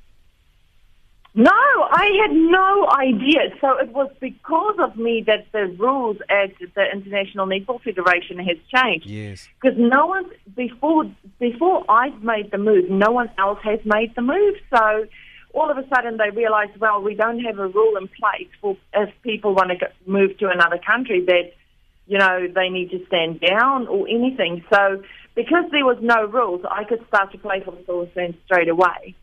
No, 1.36 1.50
I 1.50 2.10
had 2.22 2.32
no 2.32 2.88
idea. 2.90 3.56
So 3.60 3.76
it 3.78 3.90
was 3.90 4.10
because 4.20 4.76
of 4.78 4.96
me 4.96 5.24
that 5.26 5.46
the 5.52 5.66
rules 5.78 6.18
at 6.30 6.52
the 6.58 6.84
International 6.92 7.46
Netball 7.46 7.82
Federation 7.82 8.38
has 8.38 8.56
changed. 8.72 9.06
Yes. 9.06 9.48
Because 9.60 9.76
no 9.76 10.06
one 10.06 10.30
before 10.54 11.10
before 11.40 11.84
I 11.88 12.10
made 12.22 12.52
the 12.52 12.58
move, 12.58 12.88
no 12.88 13.10
one 13.10 13.30
else 13.36 13.58
has 13.64 13.80
made 13.84 14.14
the 14.14 14.22
move. 14.22 14.54
So 14.72 15.06
all 15.52 15.70
of 15.70 15.76
a 15.76 15.86
sudden 15.88 16.18
they 16.18 16.30
realised, 16.30 16.78
well, 16.78 17.02
we 17.02 17.14
don't 17.16 17.40
have 17.40 17.58
a 17.58 17.66
rule 17.66 17.96
in 17.96 18.06
place 18.06 18.48
for 18.60 18.76
if 18.94 19.10
people 19.22 19.54
want 19.54 19.70
to 19.70 19.90
move 20.06 20.38
to 20.38 20.48
another 20.50 20.78
country 20.78 21.24
that 21.26 21.52
you 22.06 22.18
know, 22.18 22.46
they 22.54 22.68
need 22.68 22.90
to 22.90 23.04
stand 23.06 23.40
down 23.40 23.86
or 23.86 24.06
anything. 24.08 24.64
So 24.72 25.02
because 25.34 25.64
there 25.70 25.84
was 25.84 25.98
no 26.00 26.26
rules, 26.26 26.62
I 26.70 26.84
could 26.84 27.04
start 27.08 27.32
to 27.32 27.38
play 27.38 27.62
for 27.64 27.72
the 27.72 27.82
Silver 27.86 28.34
straight 28.44 28.68
away. 28.68 29.14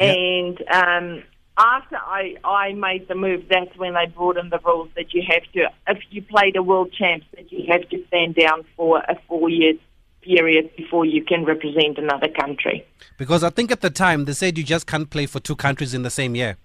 Yep. 0.00 0.16
And 0.16 0.64
um, 0.72 1.22
after 1.56 1.96
I, 1.96 2.36
I 2.44 2.72
made 2.72 3.08
the 3.08 3.14
move, 3.14 3.44
that's 3.48 3.76
when 3.76 3.94
they 3.94 4.06
brought 4.06 4.38
in 4.38 4.48
the 4.48 4.58
rules 4.64 4.88
that 4.96 5.12
you 5.12 5.22
have 5.28 5.42
to, 5.52 5.70
if 5.88 6.02
you 6.10 6.22
played 6.22 6.56
a 6.56 6.62
world 6.62 6.92
champs, 6.92 7.26
that 7.36 7.52
you 7.52 7.70
have 7.70 7.88
to 7.90 8.04
stand 8.06 8.34
down 8.34 8.64
for 8.76 8.98
a 8.98 9.16
four-year 9.28 9.74
period 10.22 10.70
before 10.76 11.04
you 11.04 11.22
can 11.24 11.44
represent 11.44 11.98
another 11.98 12.28
country. 12.28 12.86
Because 13.18 13.42
I 13.44 13.50
think 13.50 13.70
at 13.70 13.80
the 13.80 13.90
time 13.90 14.24
they 14.24 14.32
said 14.32 14.56
you 14.56 14.64
just 14.64 14.86
can't 14.86 15.10
play 15.10 15.26
for 15.26 15.40
two 15.40 15.56
countries 15.56 15.94
in 15.94 16.02
the 16.02 16.10
same 16.10 16.34
year. 16.34 16.56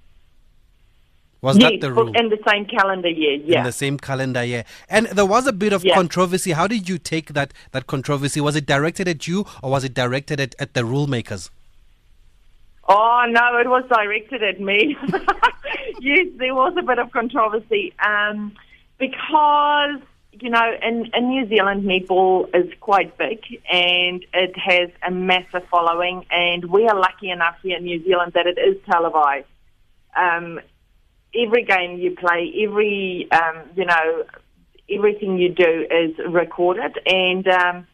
Was 1.41 1.57
yes, 1.57 1.71
that 1.71 1.81
the 1.81 1.93
rule? 1.93 2.15
In 2.15 2.29
the 2.29 2.39
same 2.47 2.65
calendar 2.65 3.09
year, 3.09 3.33
yeah. 3.33 3.59
In 3.59 3.63
the 3.65 3.71
same 3.71 3.97
calendar 3.99 4.43
year. 4.43 4.63
And 4.89 5.07
there 5.07 5.25
was 5.25 5.45
a 5.45 5.53
bit 5.53 5.71
of 5.71 5.83
yeah. 5.83 5.93
controversy. 5.93 6.51
How 6.51 6.65
did 6.65 6.89
you 6.89 6.97
take 6.97 7.33
that, 7.33 7.53
that 7.71 7.87
controversy? 7.87 8.41
Was 8.41 8.55
it 8.55 8.65
directed 8.65 9.07
at 9.07 9.27
you 9.27 9.45
or 9.61 9.71
was 9.71 9.83
it 9.83 9.93
directed 9.93 10.39
at, 10.39 10.55
at 10.57 10.73
the 10.73 10.83
rule 10.83 11.07
makers? 11.07 11.51
Oh, 12.87 13.25
no, 13.29 13.57
it 13.57 13.67
was 13.67 13.83
directed 13.89 14.43
at 14.43 14.61
me. 14.61 14.95
yes, 15.99 16.27
there 16.37 16.55
was 16.55 16.73
a 16.77 16.81
bit 16.81 16.99
of 16.99 17.11
controversy 17.11 17.93
um, 17.99 18.55
because, 18.97 19.99
you 20.31 20.49
know, 20.49 20.71
in, 20.81 21.09
in 21.13 21.27
New 21.27 21.47
Zealand, 21.49 21.83
netball 21.83 22.47
is 22.55 22.71
quite 22.79 23.17
big 23.17 23.43
and 23.71 24.25
it 24.33 24.57
has 24.57 24.89
a 25.05 25.11
massive 25.11 25.67
following, 25.69 26.25
and 26.31 26.65
we 26.65 26.87
are 26.87 26.97
lucky 26.97 27.29
enough 27.29 27.57
here 27.61 27.77
in 27.77 27.83
New 27.83 28.01
Zealand 28.05 28.31
that 28.35 28.47
it 28.47 28.57
is 28.57 28.77
televised. 28.89 29.47
Um, 30.15 30.61
every 31.35 31.63
game 31.63 31.99
you 31.99 32.15
play, 32.15 32.53
every 32.63 33.27
um, 33.31 33.63
you 33.75 33.85
know, 33.85 34.23
everything 34.89 35.37
you 35.37 35.49
do 35.49 35.85
is 35.89 36.17
recorded. 36.29 36.97
And 37.05 37.47
um, 37.47 37.87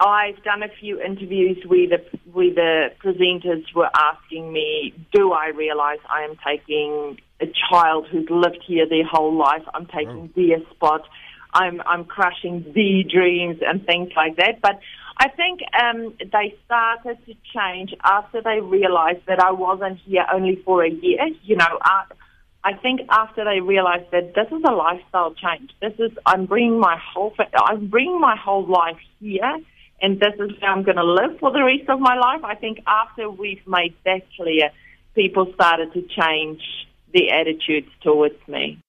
I've 0.00 0.42
done 0.42 0.62
a 0.62 0.68
few 0.80 1.00
interviews 1.00 1.58
where 1.66 1.86
the 1.86 2.02
where 2.32 2.54
the 2.54 2.88
presenters 3.04 3.64
were 3.74 3.90
asking 3.94 4.50
me, 4.52 4.94
"Do 5.12 5.32
I 5.32 5.48
realise 5.48 6.00
I 6.08 6.22
am 6.22 6.36
taking 6.46 7.20
a 7.40 7.46
child 7.70 8.06
who's 8.10 8.28
lived 8.30 8.64
here 8.66 8.88
their 8.88 9.04
whole 9.04 9.36
life? 9.36 9.62
I'm 9.74 9.86
taking 9.86 10.30
oh. 10.30 10.40
their 10.40 10.58
spot. 10.70 11.02
I'm 11.52 11.82
I'm 11.84 12.04
crushing 12.06 12.64
their 12.74 13.02
dreams 13.02 13.58
and 13.60 13.84
things 13.84 14.10
like 14.16 14.36
that." 14.36 14.62
But 14.62 14.80
I 15.18 15.28
think 15.28 15.60
um, 15.78 16.14
they 16.18 16.56
started 16.64 17.18
to 17.26 17.34
change 17.54 17.94
after 18.02 18.40
they 18.40 18.60
realised 18.60 19.26
that 19.26 19.38
I 19.38 19.52
wasn't 19.52 19.98
here 20.06 20.24
only 20.32 20.56
for 20.64 20.82
a 20.82 20.88
year. 20.88 21.28
You 21.42 21.56
know, 21.56 21.78
uh, 21.82 22.14
I 22.64 22.72
think 22.72 23.02
after 23.10 23.44
they 23.44 23.60
realized 23.60 24.10
that 24.12 24.34
this 24.34 24.46
is 24.46 24.62
a 24.66 24.72
lifestyle 24.72 25.34
change, 25.34 25.72
this 25.82 25.92
is 25.98 26.16
I'm 26.24 26.46
bringing 26.46 26.80
my 26.80 26.96
whole 26.98 27.34
I'm 27.54 27.88
bringing 27.88 28.18
my 28.18 28.36
whole 28.36 28.66
life 28.66 28.96
here, 29.18 29.58
and 30.02 30.18
this 30.18 30.34
is 30.38 30.50
how 30.60 30.74
I'm 30.74 30.82
going 30.82 30.96
to 30.96 31.04
live 31.04 31.38
for 31.38 31.52
the 31.52 31.62
rest 31.62 31.88
of 31.88 32.00
my 32.00 32.16
life. 32.16 32.42
I 32.44 32.54
think 32.54 32.80
after 32.86 33.30
we've 33.30 33.66
made 33.66 33.94
that 34.04 34.22
clear, 34.36 34.66
uh, 34.66 34.68
people 35.14 35.52
started 35.54 35.92
to 35.92 36.02
change 36.02 36.62
their 37.12 37.40
attitudes 37.40 37.88
towards 38.02 38.36
me. 38.48 38.80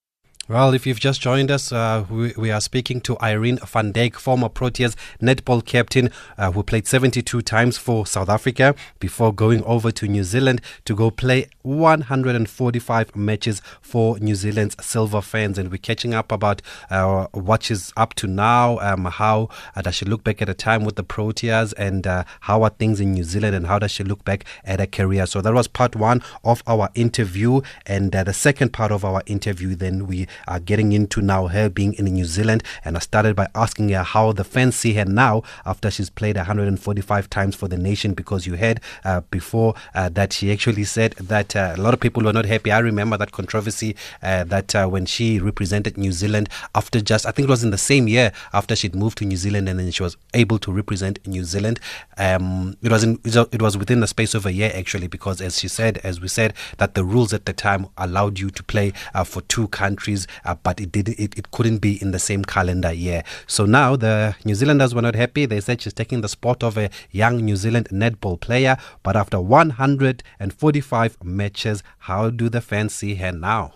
Well, 0.52 0.74
if 0.74 0.86
you've 0.86 1.00
just 1.00 1.22
joined 1.22 1.50
us, 1.50 1.72
uh, 1.72 2.04
we, 2.10 2.34
we, 2.36 2.52
are 2.52 2.60
speaking 2.60 3.00
to 3.02 3.18
Irene 3.22 3.58
van 3.66 3.94
Dijk, 3.94 4.16
former 4.16 4.50
Proteas 4.50 4.98
netball 5.22 5.64
captain 5.64 6.10
uh, 6.38 6.52
who 6.52 6.62
played 6.62 6.88
72 6.88 7.42
times 7.42 7.78
for 7.78 8.06
South 8.06 8.28
Africa 8.28 8.76
before 9.00 9.34
going 9.34 9.64
over 9.64 9.92
to 9.92 10.10
New 10.10 10.26
Zealand 10.26 10.60
to 10.84 10.94
go 10.94 11.10
play 11.10 11.48
145 11.62 13.16
matches 13.16 13.62
for 13.80 14.20
New 14.20 14.36
Zealand's 14.36 14.76
Silver 14.86 15.22
Ferns. 15.22 15.58
And 15.58 15.72
we're 15.72 15.78
catching 15.78 16.14
up 16.14 16.34
about 16.34 16.62
uh, 16.90 17.28
what 17.32 17.64
she's 17.64 17.94
up 17.96 18.14
to 18.16 18.28
now, 18.28 18.78
um, 18.80 19.06
how 19.06 19.48
uh, 19.74 19.82
does 19.84 19.96
she 19.96 20.04
look 20.04 20.26
back 20.26 20.42
at 20.42 20.50
a 20.50 20.54
time 20.54 20.84
with 20.84 20.98
the 20.98 21.04
Proteas, 21.06 21.74
and 21.78 22.06
uh, 22.06 22.26
how 22.42 22.64
are 22.64 22.72
things 22.72 23.00
in 23.00 23.14
New 23.14 23.24
Zealand, 23.24 23.56
and 23.56 23.68
how 23.68 23.80
does 23.80 23.92
she 23.92 24.04
look 24.04 24.26
back 24.26 24.44
at 24.66 24.82
her 24.82 24.86
career. 24.86 25.26
So 25.28 25.40
that 25.40 25.54
was 25.54 25.70
part 25.70 25.96
one 25.96 26.22
of 26.44 26.62
our 26.68 26.90
interview. 26.94 27.62
And 27.86 28.14
uh, 28.14 28.26
the 28.26 28.34
second 28.34 28.74
part 28.74 28.92
of 28.92 29.06
our 29.06 29.24
interview, 29.28 29.76
then 29.76 30.08
we 30.08 30.28
are 30.48 30.60
getting 30.60 30.92
into 30.92 31.22
now 31.22 31.48
her 31.48 31.70
being 31.70 31.94
in 31.94 32.06
New 32.06 32.26
Zealand. 32.26 32.64
And 32.84 32.96
I 32.96 33.00
started 33.00 33.36
by 33.36 33.48
asking 33.56 33.90
her 33.90 34.04
how 34.04 34.32
the 34.32 34.44
fans 34.44 34.76
see 34.76 34.94
her 34.94 35.06
now 35.06 35.44
after 35.66 35.92
she's 35.92 36.10
played 36.10 36.38
145 36.38 37.30
times 37.30 37.56
for 37.56 37.68
the 37.68 37.78
nation 37.78 38.14
because 38.14 38.46
you 38.46 38.56
heard 38.56 38.80
uh, 39.04 39.22
before 39.32 39.76
uh, 39.94 40.10
that 40.10 40.34
she 40.34 40.52
actually 40.52 40.84
said 40.84 41.14
that 41.14 41.56
uh, 41.56 41.74
a 41.78 41.82
lot 41.82 41.94
of 41.94 42.00
people 42.00 42.24
were 42.24 42.34
not 42.34 42.46
happy. 42.46 42.72
I 42.72 42.80
remember 42.80 43.18
that 43.18 43.32
controversy 43.32 43.96
uh, 44.22 44.44
that 44.46 44.76
uh, 44.76 44.88
when 44.88 45.06
she 45.06 45.40
represented 45.40 45.98
New 45.98 46.12
Zealand 46.12 46.50
after 46.76 47.02
just, 47.02 47.26
I 47.26 47.32
think 47.32 47.48
it 47.48 47.52
was 47.52 47.64
in 47.64 47.72
the 47.72 47.78
same 47.78 48.08
year 48.08 48.32
after 48.54 48.76
she'd 48.76 48.96
moved 48.96 49.18
to 49.20 49.26
New 49.26 49.38
Zealand 49.38 49.70
and 49.70 49.80
then 49.80 49.92
she 49.92 50.04
was 50.04 50.18
able 50.34 50.60
to 50.60 50.72
represent 50.72 51.26
New 51.28 51.44
Zealand. 51.44 51.80
Um, 52.18 52.78
it 52.82 52.92
was 52.92 53.04
in, 53.04 53.20
it 53.24 53.62
was 53.62 53.78
within 53.78 54.00
the 54.00 54.08
space 54.08 54.34
of 54.34 54.46
a 54.46 54.54
year 54.54 54.72
actually 54.74 55.08
because 55.08 55.42
as 55.42 55.60
she 55.60 55.68
said, 55.68 56.00
as 56.04 56.22
we 56.22 56.28
said, 56.28 56.54
that 56.78 56.96
the 56.96 57.04
rules 57.04 57.34
at 57.34 57.46
the 57.46 57.54
time 57.54 57.88
allowed 57.98 58.40
you 58.40 58.50
to 58.50 58.64
play 58.64 58.94
uh, 59.14 59.24
for 59.24 59.42
two 59.42 59.68
countries 59.70 60.21
uh, 60.46 60.56
but 60.64 60.80
it 60.80 60.92
did 60.92 61.10
it, 61.10 61.38
it 61.38 61.52
couldn't 61.52 61.80
be 61.80 62.02
in 62.02 62.12
the 62.12 62.20
same 62.20 62.44
calendar 62.44 62.92
year. 62.92 63.24
So 63.48 63.66
now 63.66 63.96
the 63.96 64.36
New 64.46 64.56
Zealanders 64.56 64.94
were 64.96 65.02
not 65.02 65.16
happy. 65.16 65.46
They 65.46 65.62
said 65.62 65.82
she's 65.82 65.94
taking 65.94 66.22
the 66.22 66.30
spot 66.30 66.64
of 66.64 66.78
a 66.78 66.90
young 67.12 67.38
New 67.38 67.56
Zealand 67.56 67.90
netball 67.92 68.40
player. 68.40 68.78
But 69.04 69.16
after 69.16 69.40
145 69.40 71.24
matches, 71.24 71.84
how 72.00 72.30
do 72.30 72.50
the 72.50 72.62
fans 72.62 72.94
see 72.94 73.16
her 73.16 73.32
now? 73.32 73.74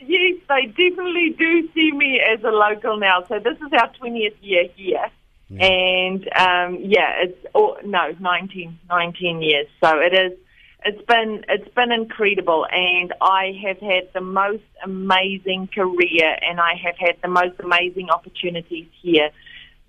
Yes, 0.00 0.38
they 0.48 0.66
definitely 0.66 1.34
do 1.38 1.68
see 1.74 1.92
me 1.92 2.20
as 2.20 2.42
a 2.44 2.50
local 2.50 2.98
now. 2.98 3.24
So 3.28 3.38
this 3.38 3.56
is 3.56 3.72
our 3.72 3.90
20th 4.00 4.36
year 4.40 4.64
here. 4.74 5.10
Yeah. 5.48 5.64
And 5.64 6.28
um, 6.36 6.78
yeah, 6.82 7.22
it's 7.22 7.46
oh, 7.54 7.76
no 7.84 8.14
19, 8.20 8.78
19 8.88 9.42
years. 9.42 9.66
So 9.82 9.98
it 9.98 10.14
is 10.14 10.38
it's 10.84 11.04
been 11.06 11.44
it's 11.48 11.72
been 11.74 11.92
incredible, 11.92 12.66
and 12.70 13.12
I 13.20 13.52
have 13.64 13.78
had 13.78 14.08
the 14.14 14.20
most 14.20 14.62
amazing 14.84 15.68
career, 15.74 16.36
and 16.42 16.60
I 16.60 16.74
have 16.82 16.96
had 16.96 17.16
the 17.22 17.28
most 17.28 17.58
amazing 17.60 18.10
opportunities 18.10 18.86
here. 19.02 19.30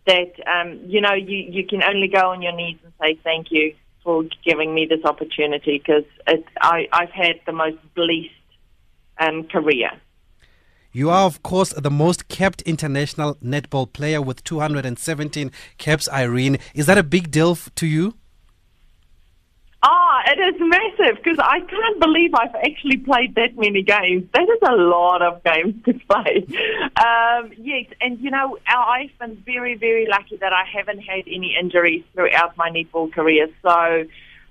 That 0.08 0.34
um, 0.48 0.80
you 0.88 1.02
know, 1.02 1.14
you 1.14 1.38
you 1.38 1.66
can 1.68 1.84
only 1.84 2.08
go 2.08 2.32
on 2.32 2.42
your 2.42 2.54
knees 2.54 2.78
and 2.84 2.94
say 3.00 3.20
thank 3.24 3.52
you 3.52 3.76
for 4.04 4.24
giving 4.44 4.74
me 4.74 4.88
this 4.90 5.04
opportunity 5.06 5.78
because 5.78 6.06
I've 6.62 7.12
had 7.12 7.40
the 7.46 7.52
most 7.52 7.78
blessed 7.96 8.30
um, 9.20 9.44
career. 9.44 9.92
You 10.92 11.12
are, 11.12 11.26
of 11.26 11.44
course, 11.44 11.72
the 11.74 11.92
most 11.92 12.30
capped 12.30 12.64
international 12.64 13.36
netball 13.36 13.94
player 13.94 14.22
with 14.24 14.44
217 14.44 15.52
caps, 15.78 16.10
Irene. 16.10 16.58
Is 16.74 16.88
that 16.88 16.98
a 16.98 17.04
big 17.04 17.30
deal 17.30 17.56
to 17.56 17.86
you? 17.86 18.16
Ah, 19.82 20.22
it 20.28 20.40
is 20.40 20.60
massive 20.60 21.24
because 21.24 21.40
I 21.40 21.62
can't 21.62 22.00
believe 22.02 22.34
I've 22.34 22.56
actually 22.56 22.98
played 22.98 23.36
that 23.36 23.58
many 23.58 23.82
games. 23.82 24.28
That 24.34 24.44
is 24.44 24.60
a 24.68 24.76
lot 24.76 25.22
of 25.22 25.42
games 25.44 25.76
to 25.86 25.94
play. 26.10 26.46
Um, 26.98 27.54
yes, 27.58 27.86
and 28.02 28.20
you 28.20 28.30
know, 28.30 28.58
I've 28.68 29.18
been 29.20 29.38
very, 29.46 29.76
very 29.76 30.06
lucky 30.06 30.36
that 30.38 30.52
I 30.52 30.66
haven't 30.66 31.00
had 31.00 31.24
any 31.28 31.56
injuries 31.58 32.04
throughout 32.14 32.58
my 32.58 32.70
netball 32.70 33.12
career. 33.12 33.48
So, 33.62 34.06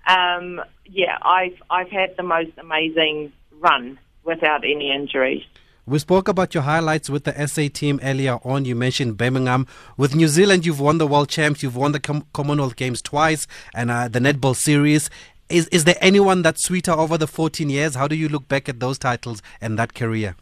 um, 0.07 0.63
yeah, 0.87 1.19
I've 1.21 1.61
I've 1.69 1.91
had 1.91 2.17
the 2.17 2.23
most 2.23 2.53
amazing 2.57 3.33
run 3.61 3.99
without 4.25 4.65
any 4.65 4.91
injuries. 4.91 5.45
We 5.89 5.99
spoke 5.99 6.29
about 6.29 6.53
your 6.53 6.65
highlights 6.65 7.09
with 7.09 7.25
the 7.25 7.47
SA 7.49 7.69
team 7.73 7.99
earlier 8.03 8.39
on. 8.45 8.67
You 8.67 8.75
mentioned 8.77 9.17
Birmingham. 9.17 9.67
With 9.97 10.15
New 10.15 10.29
Zealand, 10.29 10.67
you've 10.67 10.81
won 10.81 10.99
the 10.99 11.07
World 11.07 11.31
Champs, 11.31 11.63
you've 11.63 11.77
won 11.77 11.93
the 11.93 11.99
Com- 12.01 12.27
Commonwealth 12.35 12.77
Games 12.77 13.01
twice, 13.01 13.47
and 13.75 13.91
uh, 13.91 14.07
the 14.09 14.19
Netball 14.19 14.55
Series. 14.55 15.09
Is 15.49 15.67
is 15.69 15.85
there 15.85 15.97
anyone 16.03 16.43
that's 16.43 16.63
sweeter 16.63 16.93
over 16.93 17.17
the 17.17 17.27
14 17.27 17.71
years? 17.71 17.95
How 17.95 18.07
do 18.07 18.17
you 18.17 18.29
look 18.29 18.49
back 18.49 18.69
at 18.69 18.81
those 18.81 18.99
titles 18.99 19.41
and 19.63 19.79
that 19.79 19.95
career? 19.95 20.37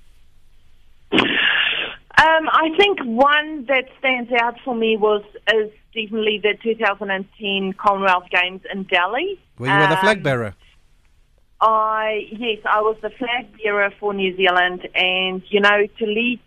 Um, 1.12 2.48
I 2.50 2.70
think 2.76 2.98
one 3.04 3.66
that 3.66 3.84
stands 4.00 4.32
out 4.40 4.56
for 4.64 4.74
me 4.74 4.96
was 4.96 5.22
is 5.54 5.70
definitely 5.94 6.40
the 6.42 6.54
2010 6.60 7.74
Commonwealth 7.74 8.24
Games 8.32 8.62
in 8.72 8.82
Delhi. 8.82 9.38
Where 9.58 9.70
you 9.72 9.80
were 9.80 9.94
the 9.94 9.98
flag 9.98 10.16
Um, 10.18 10.22
bearer. 10.24 10.54
I 11.60 12.28
yes, 12.32 12.58
I 12.64 12.82
was 12.82 12.96
the 13.02 13.10
flag 13.10 13.46
bearer 13.62 13.90
for 13.98 14.12
New 14.12 14.36
Zealand, 14.36 14.86
and 14.94 15.42
you 15.48 15.60
know 15.60 15.86
to 15.98 16.06
lead 16.06 16.40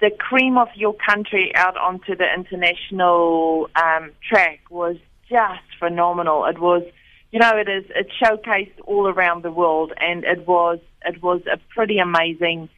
the 0.00 0.10
cream 0.10 0.58
of 0.58 0.68
your 0.74 0.94
country 0.94 1.52
out 1.54 1.76
onto 1.76 2.16
the 2.16 2.26
international 2.32 3.68
um, 3.76 4.10
track 4.28 4.60
was 4.70 4.96
just 5.28 5.62
phenomenal. 5.78 6.44
It 6.46 6.58
was, 6.58 6.82
you 7.30 7.38
know, 7.38 7.52
it 7.56 7.68
is 7.68 7.84
it 7.94 8.08
showcased 8.22 8.80
all 8.84 9.08
around 9.08 9.42
the 9.42 9.50
world, 9.50 9.92
and 9.98 10.24
it 10.24 10.46
was 10.46 10.78
it 11.04 11.22
was 11.22 11.42
a 11.50 11.58
pretty 11.74 11.98
amazing 11.98 12.68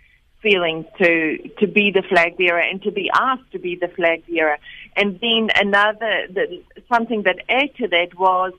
feeling 0.42 0.84
to 0.98 1.38
to 1.60 1.66
be 1.66 1.90
the 1.90 2.02
flag 2.02 2.36
bearer 2.36 2.60
and 2.60 2.82
to 2.82 2.92
be 2.92 3.10
asked 3.14 3.50
to 3.52 3.58
be 3.58 3.76
the 3.76 3.88
flag 3.88 4.24
bearer. 4.28 4.58
And 4.94 5.18
then 5.20 5.48
another 5.54 6.26
the, 6.30 6.62
something 6.92 7.22
that 7.22 7.38
added 7.48 7.76
to 7.76 7.88
that 7.88 8.18
was 8.18 8.52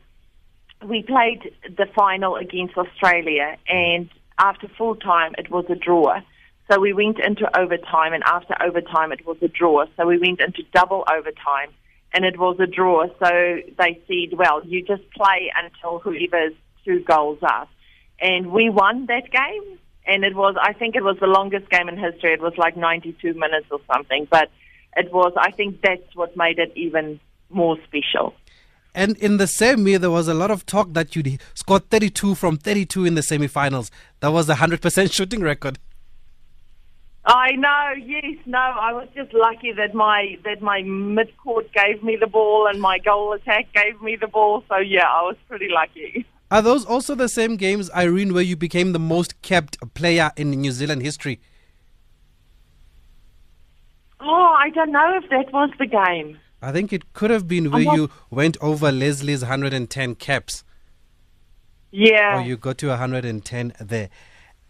we 0.85 1.03
played 1.03 1.53
the 1.63 1.87
final 1.95 2.35
against 2.35 2.77
Australia, 2.77 3.57
and 3.67 4.09
after 4.37 4.67
full 4.77 4.95
time, 4.95 5.33
it 5.37 5.49
was 5.49 5.65
a 5.69 5.75
draw. 5.75 6.21
So 6.69 6.79
we 6.79 6.93
went 6.93 7.19
into 7.19 7.45
overtime, 7.57 8.13
and 8.13 8.23
after 8.23 8.55
overtime, 8.61 9.11
it 9.11 9.25
was 9.25 9.37
a 9.41 9.47
draw. 9.47 9.85
So 9.95 10.05
we 10.05 10.17
went 10.17 10.41
into 10.41 10.63
double 10.73 11.05
overtime, 11.09 11.69
and 12.13 12.25
it 12.25 12.37
was 12.37 12.59
a 12.59 12.67
draw. 12.67 13.07
So 13.19 13.29
they 13.77 14.01
said, 14.07 14.37
well, 14.37 14.65
you 14.65 14.83
just 14.83 15.09
play 15.11 15.51
until 15.55 15.99
whoever's 15.99 16.53
two 16.85 16.99
goals 17.03 17.39
up. 17.41 17.69
And 18.19 18.51
we 18.51 18.69
won 18.69 19.05
that 19.07 19.31
game, 19.31 19.79
and 20.05 20.23
it 20.23 20.35
was, 20.35 20.55
I 20.61 20.73
think 20.73 20.95
it 20.95 21.03
was 21.03 21.17
the 21.19 21.27
longest 21.27 21.69
game 21.69 21.87
in 21.89 21.97
history. 21.97 22.33
It 22.33 22.41
was 22.41 22.53
like 22.57 22.75
92 22.75 23.33
minutes 23.33 23.67
or 23.71 23.79
something, 23.91 24.27
but 24.29 24.49
it 24.95 25.13
was, 25.13 25.33
I 25.37 25.51
think 25.51 25.81
that's 25.81 26.15
what 26.15 26.35
made 26.35 26.59
it 26.59 26.71
even 26.75 27.19
more 27.49 27.77
special. 27.85 28.33
And 28.97 29.15
in 29.17 29.37
the 29.37 29.45
same 29.45 29.87
year, 29.87 29.99
there 29.99 30.09
was 30.09 30.27
a 30.27 30.33
lot 30.33 30.49
of 30.49 30.65
talk 30.65 30.93
that 30.93 31.15
you'd 31.15 31.39
scored 31.53 31.87
32 31.91 32.33
from 32.33 32.57
32 32.57 33.05
in 33.05 33.13
the 33.13 33.21
semi-finals. 33.21 33.91
That 34.21 34.29
was 34.29 34.49
a 34.49 34.55
100% 34.63 35.13
shooting 35.13 35.41
record. 35.41 35.77
I 37.23 37.51
know, 37.51 37.91
yes, 38.03 38.37
no. 38.47 38.57
I 38.57 38.93
was 38.93 39.07
just 39.13 39.33
lucky 39.35 39.71
that 39.73 39.93
my 39.93 40.39
that 40.45 40.61
my 40.61 40.81
mid 40.81 41.35
court 41.37 41.71
gave 41.73 42.01
me 42.01 42.15
the 42.15 42.25
ball 42.25 42.67
and 42.67 42.81
my 42.81 42.97
goal 42.97 43.33
attack 43.33 43.67
gave 43.73 44.01
me 44.01 44.15
the 44.15 44.27
ball. 44.27 44.63
So 44.69 44.77
yeah, 44.77 45.05
I 45.05 45.21
was 45.23 45.35
pretty 45.47 45.67
lucky. 45.69 46.25
Are 46.49 46.61
those 46.61 46.85
also 46.85 47.13
the 47.13 47.29
same 47.29 47.57
games, 47.57 47.91
Irene, 47.91 48.33
where 48.33 48.43
you 48.43 48.55
became 48.55 48.93
the 48.93 48.99
most 48.99 49.39
capped 49.41 49.77
player 49.93 50.31
in 50.37 50.51
New 50.51 50.71
Zealand 50.71 51.03
history? 51.03 51.39
Oh, 54.21 54.55
I 54.57 54.69
don't 54.69 54.91
know 54.91 55.19
if 55.21 55.29
that 55.29 55.51
was 55.53 55.69
the 55.77 55.85
game. 55.85 56.39
I 56.61 56.71
think 56.71 56.91
it 56.91 57.13
could 57.13 57.29
have 57.29 57.47
been 57.47 57.71
where 57.71 57.83
not- 57.83 57.95
you 57.95 58.09
went 58.29 58.57
over 58.61 58.91
Leslie's 58.91 59.41
110 59.43 60.15
caps, 60.15 60.63
Yeah. 61.91 62.39
or 62.39 62.41
you 62.45 62.57
got 62.57 62.77
to 62.79 62.89
110 62.89 63.73
there. 63.79 64.09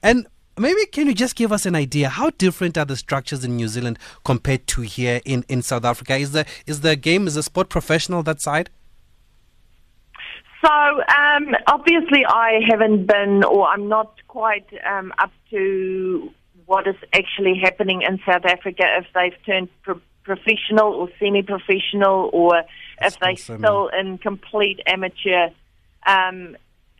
And 0.03 0.27
maybe 0.57 0.85
can 0.87 1.07
you 1.07 1.13
just 1.13 1.35
give 1.35 1.51
us 1.51 1.65
an 1.65 1.75
idea 1.75 2.09
how 2.09 2.29
different 2.31 2.77
are 2.77 2.85
the 2.85 2.95
structures 2.97 3.43
in 3.45 3.55
New 3.55 3.67
Zealand 3.67 3.97
compared 4.25 4.67
to 4.67 4.81
here 4.81 5.21
in, 5.25 5.45
in 5.47 5.61
South 5.61 5.85
Africa? 5.85 6.15
Is 6.15 6.31
the 6.33 6.45
is 6.65 6.81
the 6.81 6.95
game 6.95 7.25
is 7.27 7.35
the 7.35 7.43
sport 7.43 7.69
professional 7.69 8.21
that 8.23 8.41
side? 8.41 8.69
So 10.65 10.71
um, 10.71 11.55
obviously, 11.67 12.25
I 12.25 12.59
haven't 12.67 13.05
been, 13.05 13.43
or 13.43 13.67
I'm 13.69 13.87
not 13.87 14.11
quite 14.27 14.67
um, 14.85 15.13
up 15.19 15.31
to 15.51 16.31
what 16.65 16.87
is 16.87 16.95
actually 17.13 17.59
happening 17.63 18.01
in 18.01 18.19
South 18.25 18.43
Africa. 18.43 18.83
If 18.97 19.05
they've 19.13 19.45
turned 19.45 19.69
pro- 19.83 20.01
professional 20.31 20.89
or 20.99 21.07
semi-professional, 21.19 22.29
or 22.33 22.63
if 23.01 23.13
they 23.19 23.35
semi. 23.35 23.59
still 23.59 23.89
in 23.99 24.17
complete 24.17 24.79
amateur 24.85 25.49
um, 26.05 26.55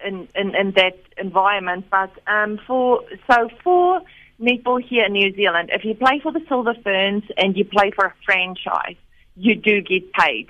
in, 0.08 0.16
in 0.34 0.56
in 0.62 0.68
that 0.82 0.98
environment. 1.18 1.86
But 1.92 2.12
um, 2.26 2.60
for 2.66 3.04
so 3.30 3.50
for 3.63 4.02
netball 4.40 4.82
here 4.92 5.06
in 5.06 5.13
New 5.13 5.32
Zealand, 5.36 5.70
if 5.78 5.84
you 5.84 5.94
play 6.06 6.20
for 6.24 6.32
the 6.32 6.44
Silver 6.48 6.76
Ferns 6.84 7.26
and 7.38 7.58
you 7.58 7.66
play 7.66 7.92
for 7.98 8.06
a 8.06 8.13
franchise, 8.26 9.00
you 9.36 9.54
do 9.56 9.82
get 9.82 10.12
paid 10.13 10.48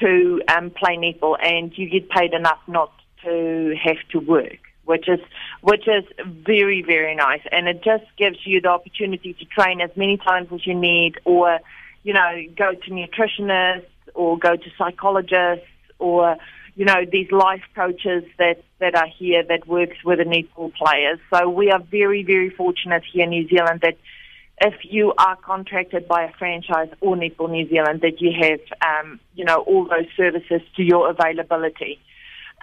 to 0.00 0.42
um, 0.54 0.70
play 0.70 0.94
netball, 0.96 1.36
and 1.42 1.66
you 1.78 1.88
get 1.88 2.08
paid 2.10 2.32
enough 2.34 2.62
not 2.66 2.92
to 3.24 3.74
have 3.82 4.00
to 4.12 4.18
work, 4.20 4.60
which 4.84 5.08
is 5.08 5.20
which 5.62 5.86
is 5.88 6.04
very 6.52 6.82
very 6.82 7.14
nice, 7.14 7.44
and 7.50 7.62
it 7.72 7.78
just 7.82 8.04
gives 8.16 8.38
you 8.44 8.60
the 8.60 8.68
opportunity 8.68 9.32
to 9.40 9.44
train 9.46 9.80
as 9.80 9.90
many 9.96 10.16
times 10.28 10.48
as 10.56 10.66
you 10.66 10.74
need, 10.74 11.12
or 11.24 11.58
you 12.06 12.12
know 12.12 12.30
go 12.56 12.72
to 12.72 12.90
nutritionists 12.90 13.90
or 14.14 14.38
go 14.38 14.54
to 14.54 14.70
psychologists 14.78 15.66
or 15.98 16.36
you 16.76 16.84
know 16.84 17.04
these 17.10 17.30
life 17.32 17.64
coaches 17.74 18.22
that 18.38 18.62
that 18.78 18.94
are 18.94 19.08
here 19.18 19.42
that 19.42 19.66
works 19.66 19.96
with 20.04 20.18
the 20.18 20.24
netball 20.24 20.72
players. 20.74 21.18
So 21.34 21.48
we 21.50 21.72
are 21.72 21.80
very 21.80 22.22
very 22.22 22.50
fortunate 22.50 23.02
here 23.12 23.24
in 23.24 23.30
New 23.30 23.48
Zealand 23.48 23.80
that 23.82 23.98
if 24.60 24.74
you 24.84 25.14
are 25.18 25.36
contracted 25.36 26.06
by 26.06 26.22
a 26.24 26.32
franchise 26.38 26.88
or 27.00 27.16
Netball 27.16 27.50
New 27.50 27.68
Zealand, 27.68 28.00
that 28.00 28.22
you 28.22 28.30
have, 28.40 28.60
um, 28.80 29.20
you 29.34 29.44
know, 29.44 29.58
all 29.58 29.84
those 29.84 30.06
services 30.16 30.62
to 30.76 30.82
your 30.82 31.10
availability. 31.10 32.00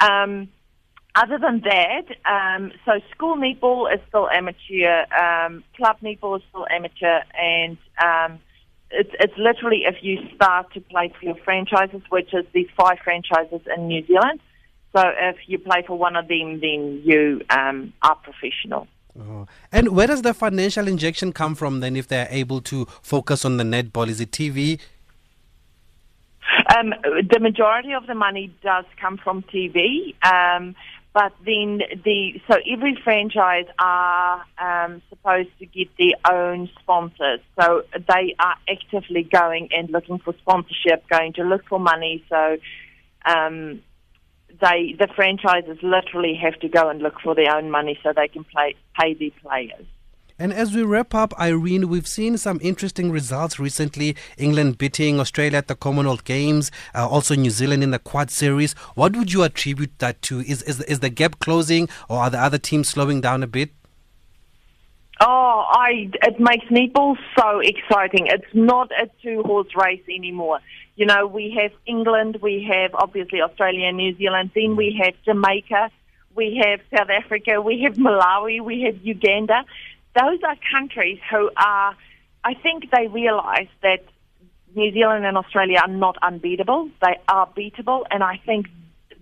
Um, 0.02 0.48
other 1.16 1.38
than 1.38 1.62
that, 1.62 2.06
um, 2.26 2.72
so 2.84 2.94
school 3.12 3.36
netball 3.36 3.94
is 3.94 4.00
still 4.08 4.28
amateur, 4.28 5.06
um, 5.14 5.64
club 5.78 5.98
netball 6.02 6.38
is 6.38 6.44
still 6.50 6.66
amateur, 6.68 7.20
and 7.40 7.78
um, 8.04 8.40
it's, 8.94 9.12
it's 9.20 9.38
literally 9.38 9.84
if 9.86 9.98
you 10.02 10.20
start 10.36 10.72
to 10.74 10.82
play 10.82 11.12
for 11.20 11.26
your 11.26 11.36
franchises, 11.44 12.02
which 12.10 12.34
is 12.34 12.46
these 12.54 12.68
five 12.78 13.00
franchises 13.04 13.62
in 13.76 13.88
New 13.88 14.06
Zealand. 14.06 14.40
So 14.96 15.02
if 15.04 15.38
you 15.48 15.58
play 15.58 15.84
for 15.86 15.98
one 15.98 16.16
of 16.16 16.28
them, 16.28 16.60
then 16.60 17.02
you 17.04 17.42
um, 17.50 17.94
are 18.04 18.16
professional. 18.16 18.88
Oh. 19.20 19.48
And 19.72 19.90
where 19.90 20.08
does 20.08 20.22
the 20.22 20.34
financial 20.34 20.88
injection 20.88 21.34
come 21.34 21.56
from 21.56 21.80
then 21.80 21.96
if 21.96 22.08
they're 22.08 22.28
able 22.30 22.62
to 22.62 22.86
focus 23.02 23.46
on 23.46 23.58
the 23.58 23.64
netball? 23.64 24.08
Is 24.08 24.22
it 24.22 24.32
TV? 24.32 24.80
Um, 26.76 26.94
the 27.30 27.40
majority 27.40 27.94
of 27.94 28.08
the 28.08 28.16
money 28.16 28.54
does 28.64 28.86
come 29.00 29.18
from 29.18 29.44
TV, 29.44 30.16
um, 30.24 30.76
but 31.14 31.32
then 31.46 31.82
the 32.04 32.42
so 32.48 32.58
every 32.68 32.98
franchise 33.04 33.68
are 33.78 34.44
um, 34.58 35.02
supposed 35.10 35.50
to 35.60 35.66
get 35.68 35.90
their 35.98 36.34
own 36.34 36.70
sponsors. 36.82 37.40
So 37.60 37.84
they 37.94 38.36
are 38.40 38.56
actively 38.68 39.22
going 39.24 39.70
and 39.72 39.92
looking 39.92 40.18
for 40.18 40.34
sponsorship, 40.42 41.08
going 41.10 41.34
to 41.34 41.44
look 41.44 41.66
for 41.68 41.80
money. 41.80 42.24
So 42.30 42.58
um, 43.26 43.84
they 44.60 44.96
the 44.98 45.08
franchises 45.16 45.78
literally 45.84 46.40
have 46.42 46.60
to 46.62 46.68
go 46.68 46.90
and 46.90 47.00
look 47.00 47.20
for 47.22 47.36
their 47.36 47.56
own 47.56 47.70
money 47.70 48.00
so 48.02 48.12
they 48.16 48.28
can 48.28 48.44
play 48.44 48.76
pay 49.00 49.14
their 49.14 49.30
players. 49.42 49.86
And 50.44 50.52
as 50.52 50.76
we 50.76 50.84
wrap 50.84 51.16
up, 51.16 51.34
Irene, 51.40 51.88
we've 51.88 52.06
seen 52.06 52.38
some 52.38 52.60
interesting 52.62 53.10
results 53.12 53.62
recently. 53.62 54.18
England 54.38 54.78
beating 54.78 55.18
Australia 55.22 55.60
at 55.60 55.70
the 55.70 55.76
Commonwealth 55.76 56.26
Games, 56.26 56.70
uh, 56.94 57.08
also 57.08 57.34
New 57.34 57.50
Zealand 57.50 57.82
in 57.82 57.92
the 57.92 57.98
Quad 57.98 58.30
Series. 58.30 58.74
What 58.96 59.16
would 59.16 59.32
you 59.32 59.44
attribute 59.44 59.98
that 60.00 60.22
to? 60.24 60.42
Is, 60.42 60.62
is 60.64 60.82
is 60.82 61.00
the 61.00 61.10
gap 61.10 61.40
closing, 61.40 61.88
or 62.10 62.18
are 62.18 62.30
the 62.30 62.40
other 62.40 62.58
teams 62.58 62.90
slowing 62.90 63.22
down 63.22 63.42
a 63.42 63.48
bit? 63.48 63.70
Oh, 65.22 65.64
I 65.70 66.12
it 66.22 66.38
makes 66.42 66.66
netball 66.66 67.16
so 67.40 67.62
exciting. 67.62 68.28
It's 68.28 68.54
not 68.54 68.92
a 68.92 69.10
two 69.22 69.44
horse 69.44 69.74
race 69.78 70.04
anymore. 70.10 70.60
You 70.98 71.06
know, 71.06 71.26
we 71.26 71.56
have 71.58 71.72
England, 71.86 72.40
we 72.42 72.68
have 72.70 72.94
obviously 72.96 73.42
Australia 73.42 73.88
and 73.88 73.96
New 73.96 74.14
Zealand, 74.18 74.52
then 74.54 74.76
we 74.76 75.00
have 75.02 75.14
Jamaica, 75.24 75.90
we 76.36 76.62
have 76.62 76.82
South 76.94 77.10
Africa, 77.10 77.62
we 77.62 77.84
have 77.84 77.96
Malawi, 77.96 78.60
we 78.60 78.82
have 78.82 78.98
Uganda. 79.06 79.64
Those 80.16 80.40
are 80.44 80.56
countries 80.72 81.20
who 81.30 81.50
are 81.58 81.96
I 82.44 82.54
think 82.56 82.92
they 82.92 83.08
realise 83.08 83.70
that 83.82 84.04
New 84.76 84.92
Zealand 84.92 85.26
and 85.26 85.38
Australia 85.38 85.80
are 85.82 85.88
not 85.88 86.18
unbeatable. 86.22 86.90
They 87.02 87.16
are 87.28 87.48
beatable, 87.48 88.04
and 88.12 88.24
I 88.24 88.40
think 88.46 88.68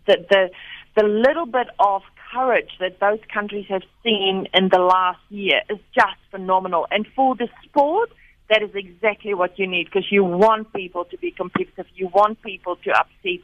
that 0.07 0.29
the 0.29 0.49
the 0.95 1.03
little 1.03 1.45
bit 1.45 1.67
of 1.79 2.01
courage 2.33 2.69
that 2.79 2.99
those 2.99 3.19
countries 3.33 3.65
have 3.69 3.83
seen 4.03 4.47
in 4.53 4.69
the 4.69 4.79
last 4.79 5.19
year 5.29 5.61
is 5.69 5.79
just 5.93 6.17
phenomenal. 6.31 6.87
And 6.91 7.07
for 7.15 7.35
the 7.35 7.47
sport, 7.63 8.09
that 8.49 8.61
is 8.61 8.71
exactly 8.75 9.33
what 9.33 9.57
you 9.57 9.67
need 9.67 9.85
because 9.85 10.11
you 10.11 10.23
want 10.23 10.73
people 10.73 11.05
to 11.05 11.17
be 11.17 11.31
competitive. 11.31 11.85
You 11.95 12.09
want 12.13 12.41
people 12.41 12.75
to 12.75 12.91
upset, 12.91 13.39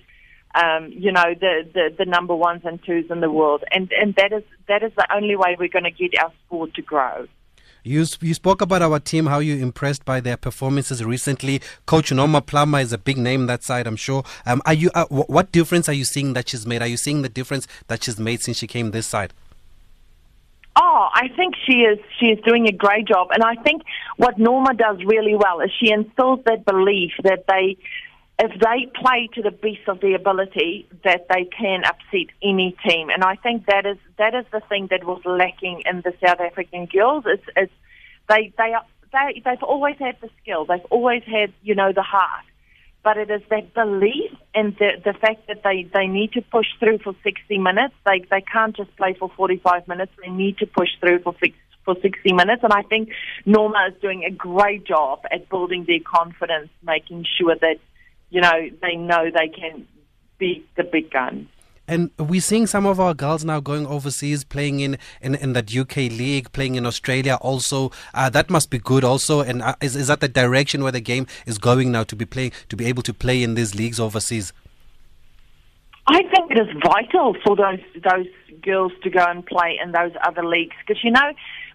um, 0.55 0.91
you 0.91 1.12
know, 1.12 1.33
the, 1.39 1.69
the, 1.73 1.95
the 1.97 2.05
number 2.05 2.36
ones 2.36 2.63
and 2.65 2.83
twos 2.83 3.05
in 3.10 3.21
the 3.21 3.31
world. 3.31 3.63
And, 3.71 3.91
and 3.93 4.13
that 4.15 4.33
is, 4.33 4.43
that 4.67 4.83
is 4.83 4.91
the 4.97 5.07
only 5.13 5.38
way 5.38 5.55
we're 5.57 5.69
going 5.69 5.86
to 5.86 5.91
get 5.91 6.19
our 6.21 6.33
sport 6.45 6.73
to 6.73 6.81
grow. 6.81 7.27
You, 7.88 8.06
you 8.19 8.34
spoke 8.34 8.62
about 8.62 8.82
our 8.82 9.00
team, 9.00 9.28
how 9.28 9.39
you 9.39 9.56
impressed 9.56 10.04
by 10.04 10.19
their 10.19 10.36
performances 10.36 11.04
recently. 11.04 11.62
Coach 11.86 12.12
Norma 12.12 12.41
Plummer 12.41 12.82
is 12.82 12.91
a 12.91 12.97
big 12.97 13.17
name 13.17 13.45
that 13.45 13.63
side, 13.63 13.88
I'm 13.88 13.95
sure. 13.95 14.26
Um, 14.45 14.62
are 14.65 14.73
you? 14.73 14.91
Uh, 14.93 15.06
what 15.06 15.54
difference 15.54 15.88
are 15.88 15.93
you 15.93 16.04
seeing 16.04 16.34
that 16.34 16.50
she's 16.50 16.67
made? 16.67 16.82
Are 16.82 16.88
you 16.88 16.97
seeing 16.97 17.21
the 17.21 17.30
difference 17.30 17.65
that 17.88 18.04
she's 18.04 18.19
made 18.19 18.41
since 18.41 18.58
she 18.58 18.67
came 18.67 18.91
this 18.91 19.08
side? 19.08 19.34
Oh, 20.76 21.08
I 21.13 21.30
think 21.36 21.56
she 21.65 21.78
is 21.78 21.97
she 22.19 22.28
is 22.28 22.39
doing 22.45 22.67
a 22.67 22.73
great 22.73 23.08
job, 23.08 23.30
and 23.32 23.41
I 23.41 23.56
think 23.63 23.84
what 24.17 24.38
Norma 24.38 24.73
does 24.73 24.97
really 25.06 25.36
well 25.36 25.62
is 25.62 25.71
she 25.80 25.89
instills 25.89 26.41
that 26.45 26.65
belief 26.65 27.13
that 27.23 27.45
they 27.47 27.78
if 28.39 28.52
they 28.60 28.91
play 29.02 29.30
to 29.34 29.41
the 29.41 29.52
best 29.52 29.88
of 29.88 30.00
their 30.00 30.15
ability, 30.15 30.88
that 31.04 31.28
they 31.30 31.45
can 31.45 31.84
upset 31.84 32.28
any 32.43 32.76
team. 32.88 33.10
And 33.10 33.23
I 33.23 33.36
think 33.36 33.65
that 33.65 33.86
is 33.86 33.97
that 34.17 34.36
is 34.36 34.45
the 34.52 34.62
thing 34.69 34.88
that 34.91 35.04
was 35.04 35.21
lacking 35.26 35.84
in 35.89 36.02
the 36.02 36.13
South 36.23 36.39
African 36.39 36.86
girls. 36.86 37.23
It's, 37.26 37.43
it's 37.56 37.71
they 38.30 38.54
they 38.58 38.73
are, 38.73 38.86
they 39.12 39.41
they've 39.43 39.63
always 39.63 39.95
had 39.97 40.17
the 40.21 40.30
skill. 40.41 40.65
They've 40.65 40.86
always 40.91 41.23
had 41.23 41.52
you 41.63 41.73
know 41.73 41.91
the 41.93 42.04
heart. 42.04 42.45
But 43.04 43.17
it 43.17 43.32
is 43.32 43.41
that 43.50 43.73
belief 43.73 44.32
and 44.54 44.76
the 44.78 45.02
the 45.04 45.13
fact 45.13 45.47
that 45.47 45.63
they, 45.63 45.89
they 45.93 46.08
need 46.08 46.34
to 46.34 46.41
push 46.41 46.67
through 46.80 47.00
for 47.00 47.15
60 47.23 47.58
minutes. 47.58 47.95
They 48.06 48.23
they 48.30 48.41
can't 48.41 48.76
just 48.76 48.95
play 48.97 49.15
for 49.17 49.32
45 49.36 49.88
minutes. 49.88 50.12
They 50.21 50.30
need 50.30 50.60
to 50.60 50.67
push 50.67 50.89
through 51.00 51.19
for 51.19 51.34
six, 51.41 51.56
for 51.86 51.95
60 52.02 52.34
minutes. 52.34 52.63
And 52.63 52.73
I 52.73 52.84
think 52.84 53.10
Norma 53.47 53.88
is 53.89 54.00
doing 54.00 54.26
a 54.26 54.32
great 54.32 54.84
job 54.86 55.21
at 55.32 55.50
building 55.50 55.86
their 55.88 56.02
confidence, 56.06 56.69
making 56.84 57.26
sure 57.39 57.56
that 57.56 57.78
you 58.29 58.41
know, 58.41 58.69
they 58.81 58.95
know 58.95 59.29
they 59.31 59.49
can 59.49 59.87
beat 60.37 60.67
the 60.75 60.83
big 60.83 61.11
gun. 61.11 61.47
And 61.89 62.11
we're 62.19 62.41
seeing 62.41 62.67
some 62.67 62.85
of 62.85 62.99
our 62.99 63.13
girls 63.13 63.45
now 63.45 63.61
going 63.61 63.87
overseas, 63.87 64.43
playing 64.43 64.81
in, 64.81 64.97
in, 65.21 65.35
in 65.35 65.53
that 65.53 65.73
UK 65.73 65.95
league, 65.95 66.51
playing 66.51 66.75
in 66.75 66.85
Australia 66.85 67.35
also. 67.35 67.91
Uh, 68.13 68.29
that 68.29 68.49
must 68.49 68.69
be 68.69 68.77
good 68.77 69.05
also. 69.05 69.39
And 69.39 69.61
uh, 69.61 69.75
is, 69.81 69.95
is 69.95 70.07
that 70.07 70.19
the 70.19 70.27
direction 70.27 70.83
where 70.83 70.91
the 70.91 70.99
game 70.99 71.27
is 71.45 71.57
going 71.57 71.93
now 71.93 72.03
to 72.03 72.15
be 72.15 72.25
playing, 72.25 72.51
to 72.67 72.75
be 72.75 72.85
able 72.87 73.03
to 73.03 73.13
play 73.13 73.41
in 73.41 73.55
these 73.55 73.73
leagues 73.73 74.01
overseas? 74.01 74.51
I 76.07 76.23
think 76.23 76.51
it 76.51 76.59
is 76.59 76.67
vital 76.83 77.35
for 77.45 77.55
those 77.55 77.79
those 77.95 78.27
girls 78.61 78.91
to 79.03 79.09
go 79.09 79.25
and 79.25 79.45
play 79.45 79.77
in 79.81 79.91
those 79.91 80.11
other 80.25 80.43
leagues 80.43 80.75
because 80.85 81.03
you 81.03 81.11
know 81.11 81.33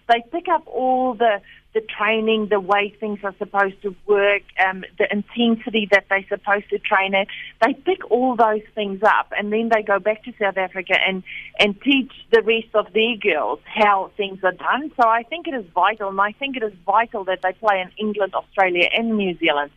they 0.09 0.23
pick 0.31 0.47
up 0.47 0.63
all 0.67 1.13
the 1.13 1.39
the 1.73 1.81
training, 1.81 2.47
the 2.49 2.59
way 2.59 2.95
things 2.99 3.19
are 3.23 3.33
supposed 3.37 3.81
to 3.81 3.95
work, 4.05 4.43
um, 4.63 4.83
the 4.99 5.11
intensity 5.11 5.87
that 5.91 6.05
they're 6.09 6.25
supposed 6.29 6.69
to 6.69 6.79
train 6.79 7.15
at. 7.15 7.27
They 7.65 7.73
pick 7.73 8.09
all 8.11 8.35
those 8.35 8.61
things 8.75 9.01
up 9.03 9.31
and 9.37 9.51
then 9.51 9.69
they 9.73 9.81
go 9.81 9.99
back 9.99 10.23
to 10.25 10.33
South 10.39 10.57
Africa 10.57 10.93
and, 11.05 11.23
and 11.59 11.79
teach 11.81 12.11
the 12.31 12.41
rest 12.41 12.75
of 12.75 12.93
their 12.93 13.15
girls 13.17 13.59
how 13.65 14.11
things 14.17 14.39
are 14.43 14.51
done. 14.51 14.91
So 15.01 15.07
I 15.07 15.23
think 15.23 15.47
it 15.47 15.53
is 15.53 15.65
vital, 15.73 16.09
and 16.09 16.21
I 16.21 16.31
think 16.33 16.57
it 16.57 16.63
is 16.63 16.73
vital 16.85 17.23
that 17.25 17.39
they 17.41 17.53
play 17.53 17.81
in 17.81 17.91
England, 17.97 18.33
Australia, 18.35 18.87
and 18.95 19.17
New 19.17 19.37
Zealand 19.37 19.71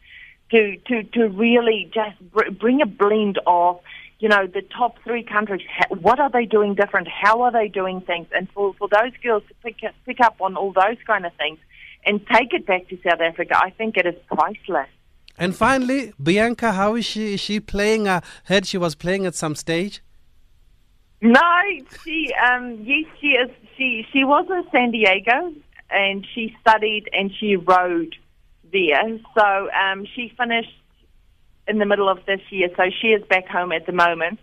to, 0.50 0.76
to, 0.88 1.02
to 1.02 1.28
really 1.28 1.90
just 1.92 2.18
br- 2.32 2.50
bring 2.50 2.82
a 2.82 2.86
blend 2.86 3.40
of 3.46 3.80
you 4.18 4.28
know, 4.28 4.46
the 4.46 4.62
top 4.62 4.96
three 5.04 5.22
countries, 5.22 5.60
what 6.00 6.18
are 6.18 6.30
they 6.30 6.46
doing 6.46 6.74
different? 6.74 7.06
How 7.08 7.42
are 7.42 7.52
they 7.52 7.68
doing 7.68 8.00
things? 8.00 8.26
And 8.32 8.48
for, 8.52 8.72
for 8.74 8.88
those 8.88 9.12
girls 9.22 9.42
to 9.48 9.54
pick, 9.62 9.76
pick 10.06 10.20
up 10.20 10.36
on 10.40 10.56
all 10.56 10.72
those 10.72 10.96
kind 11.06 11.26
of 11.26 11.34
things, 11.34 11.58
and 12.06 12.24
take 12.28 12.54
it 12.54 12.66
back 12.66 12.88
to 12.88 12.98
South 13.02 13.20
Africa, 13.20 13.58
I 13.58 13.70
think 13.70 13.96
it 13.96 14.06
is 14.06 14.14
priceless. 14.28 14.88
And 15.38 15.54
finally, 15.54 16.14
Bianca, 16.22 16.72
how 16.72 16.94
is 16.94 17.04
she? 17.04 17.34
Is 17.34 17.40
she 17.40 17.60
playing? 17.60 18.08
I 18.08 18.22
heard 18.44 18.64
she 18.64 18.78
was 18.78 18.94
playing 18.94 19.26
at 19.26 19.34
some 19.34 19.54
stage. 19.54 20.02
No, 21.20 21.40
she 22.04 22.32
um, 22.34 22.82
yes, 22.84 23.04
she 23.20 23.28
is. 23.28 23.50
She 23.76 24.06
she 24.12 24.24
was 24.24 24.46
in 24.48 24.64
San 24.70 24.92
Diego, 24.92 25.52
and 25.90 26.26
she 26.34 26.56
studied 26.60 27.08
and 27.12 27.30
she 27.38 27.56
rowed 27.56 28.16
there. 28.72 29.18
So 29.36 29.70
um, 29.72 30.06
she 30.14 30.32
finished 30.38 30.72
in 31.68 31.78
the 31.78 31.86
middle 31.86 32.08
of 32.08 32.24
this 32.26 32.40
year. 32.50 32.68
So 32.76 32.84
she 33.00 33.08
is 33.08 33.22
back 33.28 33.46
home 33.46 33.72
at 33.72 33.86
the 33.86 33.92
moment. 33.92 34.38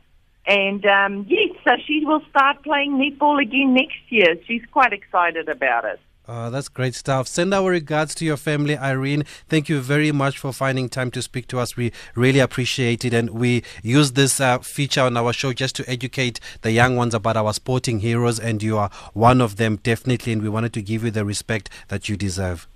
And 0.46 0.86
um, 0.86 1.26
yes, 1.30 1.56
so 1.64 1.72
she 1.88 2.04
will 2.06 2.22
start 2.30 2.64
playing 2.64 2.98
netball 2.98 3.42
again 3.42 3.74
next 3.74 4.02
year. 4.10 4.36
She's 4.46 4.64
quite 4.72 4.92
excited 4.92 5.48
about 5.48 5.86
it. 5.86 6.00
Uh, 6.26 6.50
that's 6.50 6.70
great 6.70 6.96
stuff. 6.96 7.28
Send 7.28 7.54
our 7.54 7.70
regards 7.70 8.16
to 8.16 8.24
your 8.26 8.38
family, 8.38 8.78
Irene. 8.78 9.26
Thank 9.50 9.68
you 9.68 9.82
very 9.82 10.12
much 10.14 10.38
for 10.38 10.54
finding 10.54 10.88
time 10.88 11.12
to 11.12 11.22
speak 11.22 11.48
to 11.48 11.60
us. 11.60 11.76
We 11.76 11.92
really 12.16 12.40
appreciate 12.40 13.04
it. 13.04 13.14
And 13.14 13.32
we 13.32 13.64
use 13.82 14.14
this 14.14 14.40
uh, 14.40 14.60
feature 14.60 15.02
on 15.02 15.18
our 15.18 15.34
show 15.34 15.52
just 15.52 15.76
to 15.78 15.90
educate 15.90 16.40
the 16.62 16.72
young 16.72 16.96
ones 16.96 17.14
about 17.14 17.36
our 17.36 17.54
sporting 17.54 18.00
heroes. 18.00 18.40
And 18.40 18.64
you 18.64 18.78
are 18.78 18.90
one 19.14 19.42
of 19.42 19.58
them, 19.58 19.78
definitely. 19.84 20.32
And 20.32 20.42
we 20.42 20.48
wanted 20.48 20.72
to 20.74 20.82
give 20.82 21.04
you 21.04 21.12
the 21.12 21.26
respect 21.26 21.70
that 21.90 22.08
you 22.08 22.16
deserve. 22.16 22.68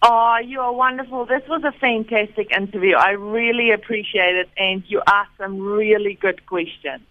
Oh, 0.00 0.38
you 0.42 0.60
are 0.60 0.72
wonderful. 0.72 1.26
This 1.26 1.42
was 1.48 1.64
a 1.64 1.72
fantastic 1.72 2.50
interview. 2.50 2.96
I 2.96 3.10
really 3.10 3.72
appreciate 3.72 4.36
it. 4.36 4.48
And 4.56 4.82
you 4.86 5.02
asked 5.06 5.36
some 5.36 5.60
really 5.60 6.14
good 6.14 6.46
questions. 6.46 7.02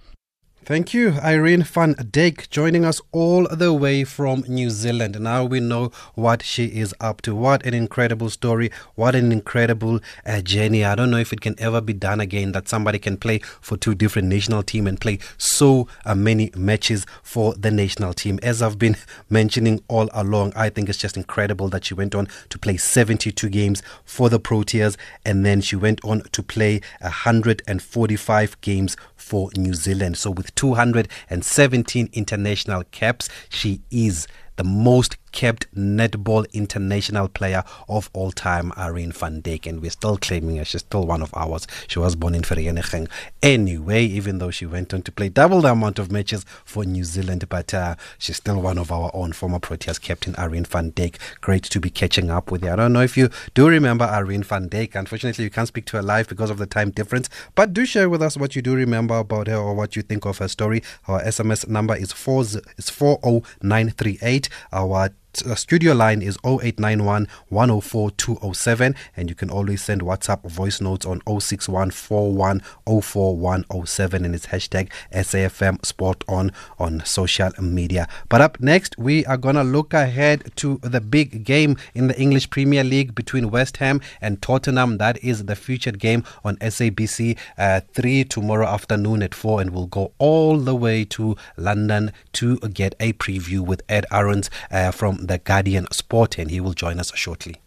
Thank 0.66 0.96
you, 0.96 1.12
Irene 1.24 1.62
van 1.62 1.94
Dijk, 1.94 2.50
joining 2.50 2.86
us 2.86 3.00
all 3.12 3.48
the 3.52 3.72
way 3.72 4.04
from 4.04 4.44
New 4.48 4.72
Zealand. 4.72 5.20
Now 5.20 5.46
we 5.46 5.60
know 5.60 5.92
what 6.16 6.42
she 6.42 6.66
is 6.66 6.92
up 7.00 7.22
to. 7.22 7.36
What 7.36 7.64
an 7.68 7.76
incredible 7.76 8.32
story. 8.32 8.72
What 8.96 9.14
an 9.14 9.32
incredible 9.32 10.00
uh, 10.26 10.42
journey. 10.42 10.84
I 10.84 10.96
don't 10.96 11.12
know 11.12 11.20
if 11.20 11.32
it 11.32 11.42
can 11.42 11.54
ever 11.60 11.82
be 11.82 11.94
done 11.94 12.20
again 12.20 12.52
that 12.54 12.68
somebody 12.68 12.98
can 12.98 13.16
play 13.16 13.42
for 13.62 13.78
two 13.78 13.94
different 13.94 14.28
national 14.28 14.64
teams 14.64 14.88
and 14.88 15.00
play 15.00 15.20
so 15.38 15.88
uh, 16.04 16.16
many 16.16 16.50
matches 16.56 17.06
for 17.22 17.54
the 17.54 17.70
national 17.70 18.16
team. 18.16 18.40
As 18.42 18.64
I've 18.64 18.80
been 18.80 18.98
mentioning 19.30 19.84
all 19.88 20.10
along, 20.14 20.54
I 20.56 20.70
think 20.72 20.90
it's 20.90 20.98
just 20.98 21.16
incredible 21.16 21.70
that 21.70 21.86
she 21.86 21.94
went 21.94 22.16
on 22.16 22.28
to 22.50 22.58
play 22.58 22.78
72 22.78 23.50
games 23.50 23.84
for 24.04 24.32
the 24.32 24.40
Proteas 24.40 24.98
and 25.24 25.46
then 25.46 25.62
she 25.62 25.76
went 25.76 26.04
on 26.04 26.24
to 26.32 26.42
play 26.42 26.82
145 27.02 28.62
games 28.62 28.98
for 29.26 29.50
New 29.58 29.74
Zealand. 29.74 30.18
So 30.18 30.30
with 30.30 30.54
217 30.54 32.10
international 32.14 32.84
caps, 32.92 33.28
she 33.50 33.82
is 33.90 34.28
the 34.58 34.64
most 34.64 35.18
capped 35.36 35.68
netball 35.76 36.52
international 36.54 37.28
player 37.28 37.64
of 37.88 38.10
all 38.14 38.32
time, 38.32 38.72
Irene 38.78 39.12
van 39.12 39.42
Dijk, 39.42 39.68
and 39.68 39.82
we're 39.82 39.92
still 39.92 40.18
claiming 40.18 40.56
her. 40.56 40.66
She's 40.66 40.82
still 40.82 41.06
one 41.06 41.22
of 41.22 41.32
ours. 41.36 41.68
She 41.88 42.00
was 42.00 42.16
born 42.16 42.34
in 42.34 42.42
Vereeniging. 42.42 43.10
Anyway, 43.44 44.04
even 44.06 44.40
though 44.40 44.50
she 44.50 44.66
went 44.66 44.94
on 44.94 45.02
to 45.04 45.12
play 45.12 45.28
double 45.30 45.62
the 45.62 45.74
amount 45.74 46.00
of 46.00 46.10
matches 46.10 46.46
for 46.64 46.86
New 46.86 47.04
Zealand, 47.04 47.48
but 47.50 47.74
uh, 47.74 47.96
she's 48.18 48.38
still 48.38 48.62
one 48.62 48.78
of 48.78 48.92
our 48.92 49.12
own 49.14 49.34
former 49.34 49.60
Proteas 49.60 50.02
captain, 50.02 50.36
Irene 50.38 50.64
van 50.64 50.94
Dijk. 50.94 51.18
Great 51.42 51.64
to 51.64 51.80
be 51.82 51.90
catching 51.90 52.32
up 52.32 52.50
with 52.50 52.64
you. 52.64 52.72
I 52.72 52.78
don't 52.78 52.94
know 52.94 53.02
if 53.02 53.18
you 53.18 53.30
do 53.54 53.68
remember 53.68 54.06
Irene 54.06 54.44
van 54.44 54.70
Dijk. 54.70 54.96
Unfortunately, 54.96 55.44
you 55.44 55.50
can't 55.50 55.68
speak 55.68 55.86
to 55.88 55.98
her 55.98 56.04
live 56.04 56.30
because 56.30 56.50
of 56.50 56.58
the 56.58 56.66
time 56.66 56.92
difference, 56.92 57.30
but 57.56 57.74
do 57.74 57.86
share 57.86 58.10
with 58.10 58.22
us 58.22 58.38
what 58.38 58.56
you 58.56 58.62
do 58.62 58.74
remember 58.74 59.18
about 59.18 59.48
her 59.48 59.58
or 59.58 59.74
what 59.74 59.98
you 59.98 60.02
think 60.02 60.26
of 60.26 60.38
her 60.38 60.48
story. 60.48 60.82
Our 61.10 61.22
SMS 61.22 61.68
number 61.68 61.96
is 61.96 62.14
4 62.14 62.42
is 62.78 62.90
40938. 62.90 64.48
Our 64.72 65.10
uh, 65.44 65.56
studio 65.56 65.94
line 65.94 66.22
is 66.22 66.38
0891 66.46 67.28
104 67.50 68.12
207 68.12 68.96
and 69.18 69.30
you 69.30 69.36
can 69.36 69.50
always 69.50 69.82
send 69.82 70.02
WhatsApp 70.02 70.50
voice 70.50 70.80
notes 70.82 71.06
on 71.06 71.22
06141 71.28 72.62
04107 72.86 74.26
and 74.26 74.36
it's 74.36 74.48
hashtag 74.48 74.90
SAFM 75.12 75.86
Sport 75.86 76.24
On 76.28 76.52
on 76.78 77.02
social 77.06 77.52
media. 77.60 78.08
But 78.30 78.42
up 78.42 78.60
next, 78.60 78.98
we 78.98 79.26
are 79.26 79.38
going 79.38 79.56
to 79.56 79.64
look 79.64 79.94
ahead 79.94 80.52
to 80.58 80.78
the 80.78 81.02
big 81.02 81.44
game 81.44 81.78
in 81.94 82.08
the 82.08 82.20
English 82.20 82.50
Premier 82.50 82.84
League 82.84 83.16
between 83.16 83.50
West 83.52 83.78
Ham 83.78 84.02
and 84.22 84.42
Tottenham. 84.42 84.98
That 84.98 85.24
is 85.24 85.46
the 85.46 85.56
featured 85.56 86.00
game 86.00 86.24
on 86.44 86.58
SABC 86.58 87.38
uh, 87.58 87.82
3 87.94 88.24
tomorrow 88.26 88.68
afternoon 88.68 89.24
at 89.24 89.34
4 89.34 89.62
and 89.62 89.72
we'll 89.72 89.88
go 89.88 90.12
all 90.18 90.58
the 90.58 90.76
way 90.76 91.06
to 91.06 91.36
London 91.58 92.12
to 92.34 92.58
get 92.60 92.96
a 93.00 93.14
preview 93.14 93.60
with 93.60 93.82
Ed 93.90 94.06
Aarons 94.12 94.50
uh, 94.72 94.92
from 94.92 95.25
the 95.28 95.38
Guardian 95.38 95.88
Sport, 95.92 96.38
and 96.38 96.52
he 96.52 96.60
will 96.60 96.74
join 96.74 97.00
us 97.00 97.12
shortly. 97.16 97.58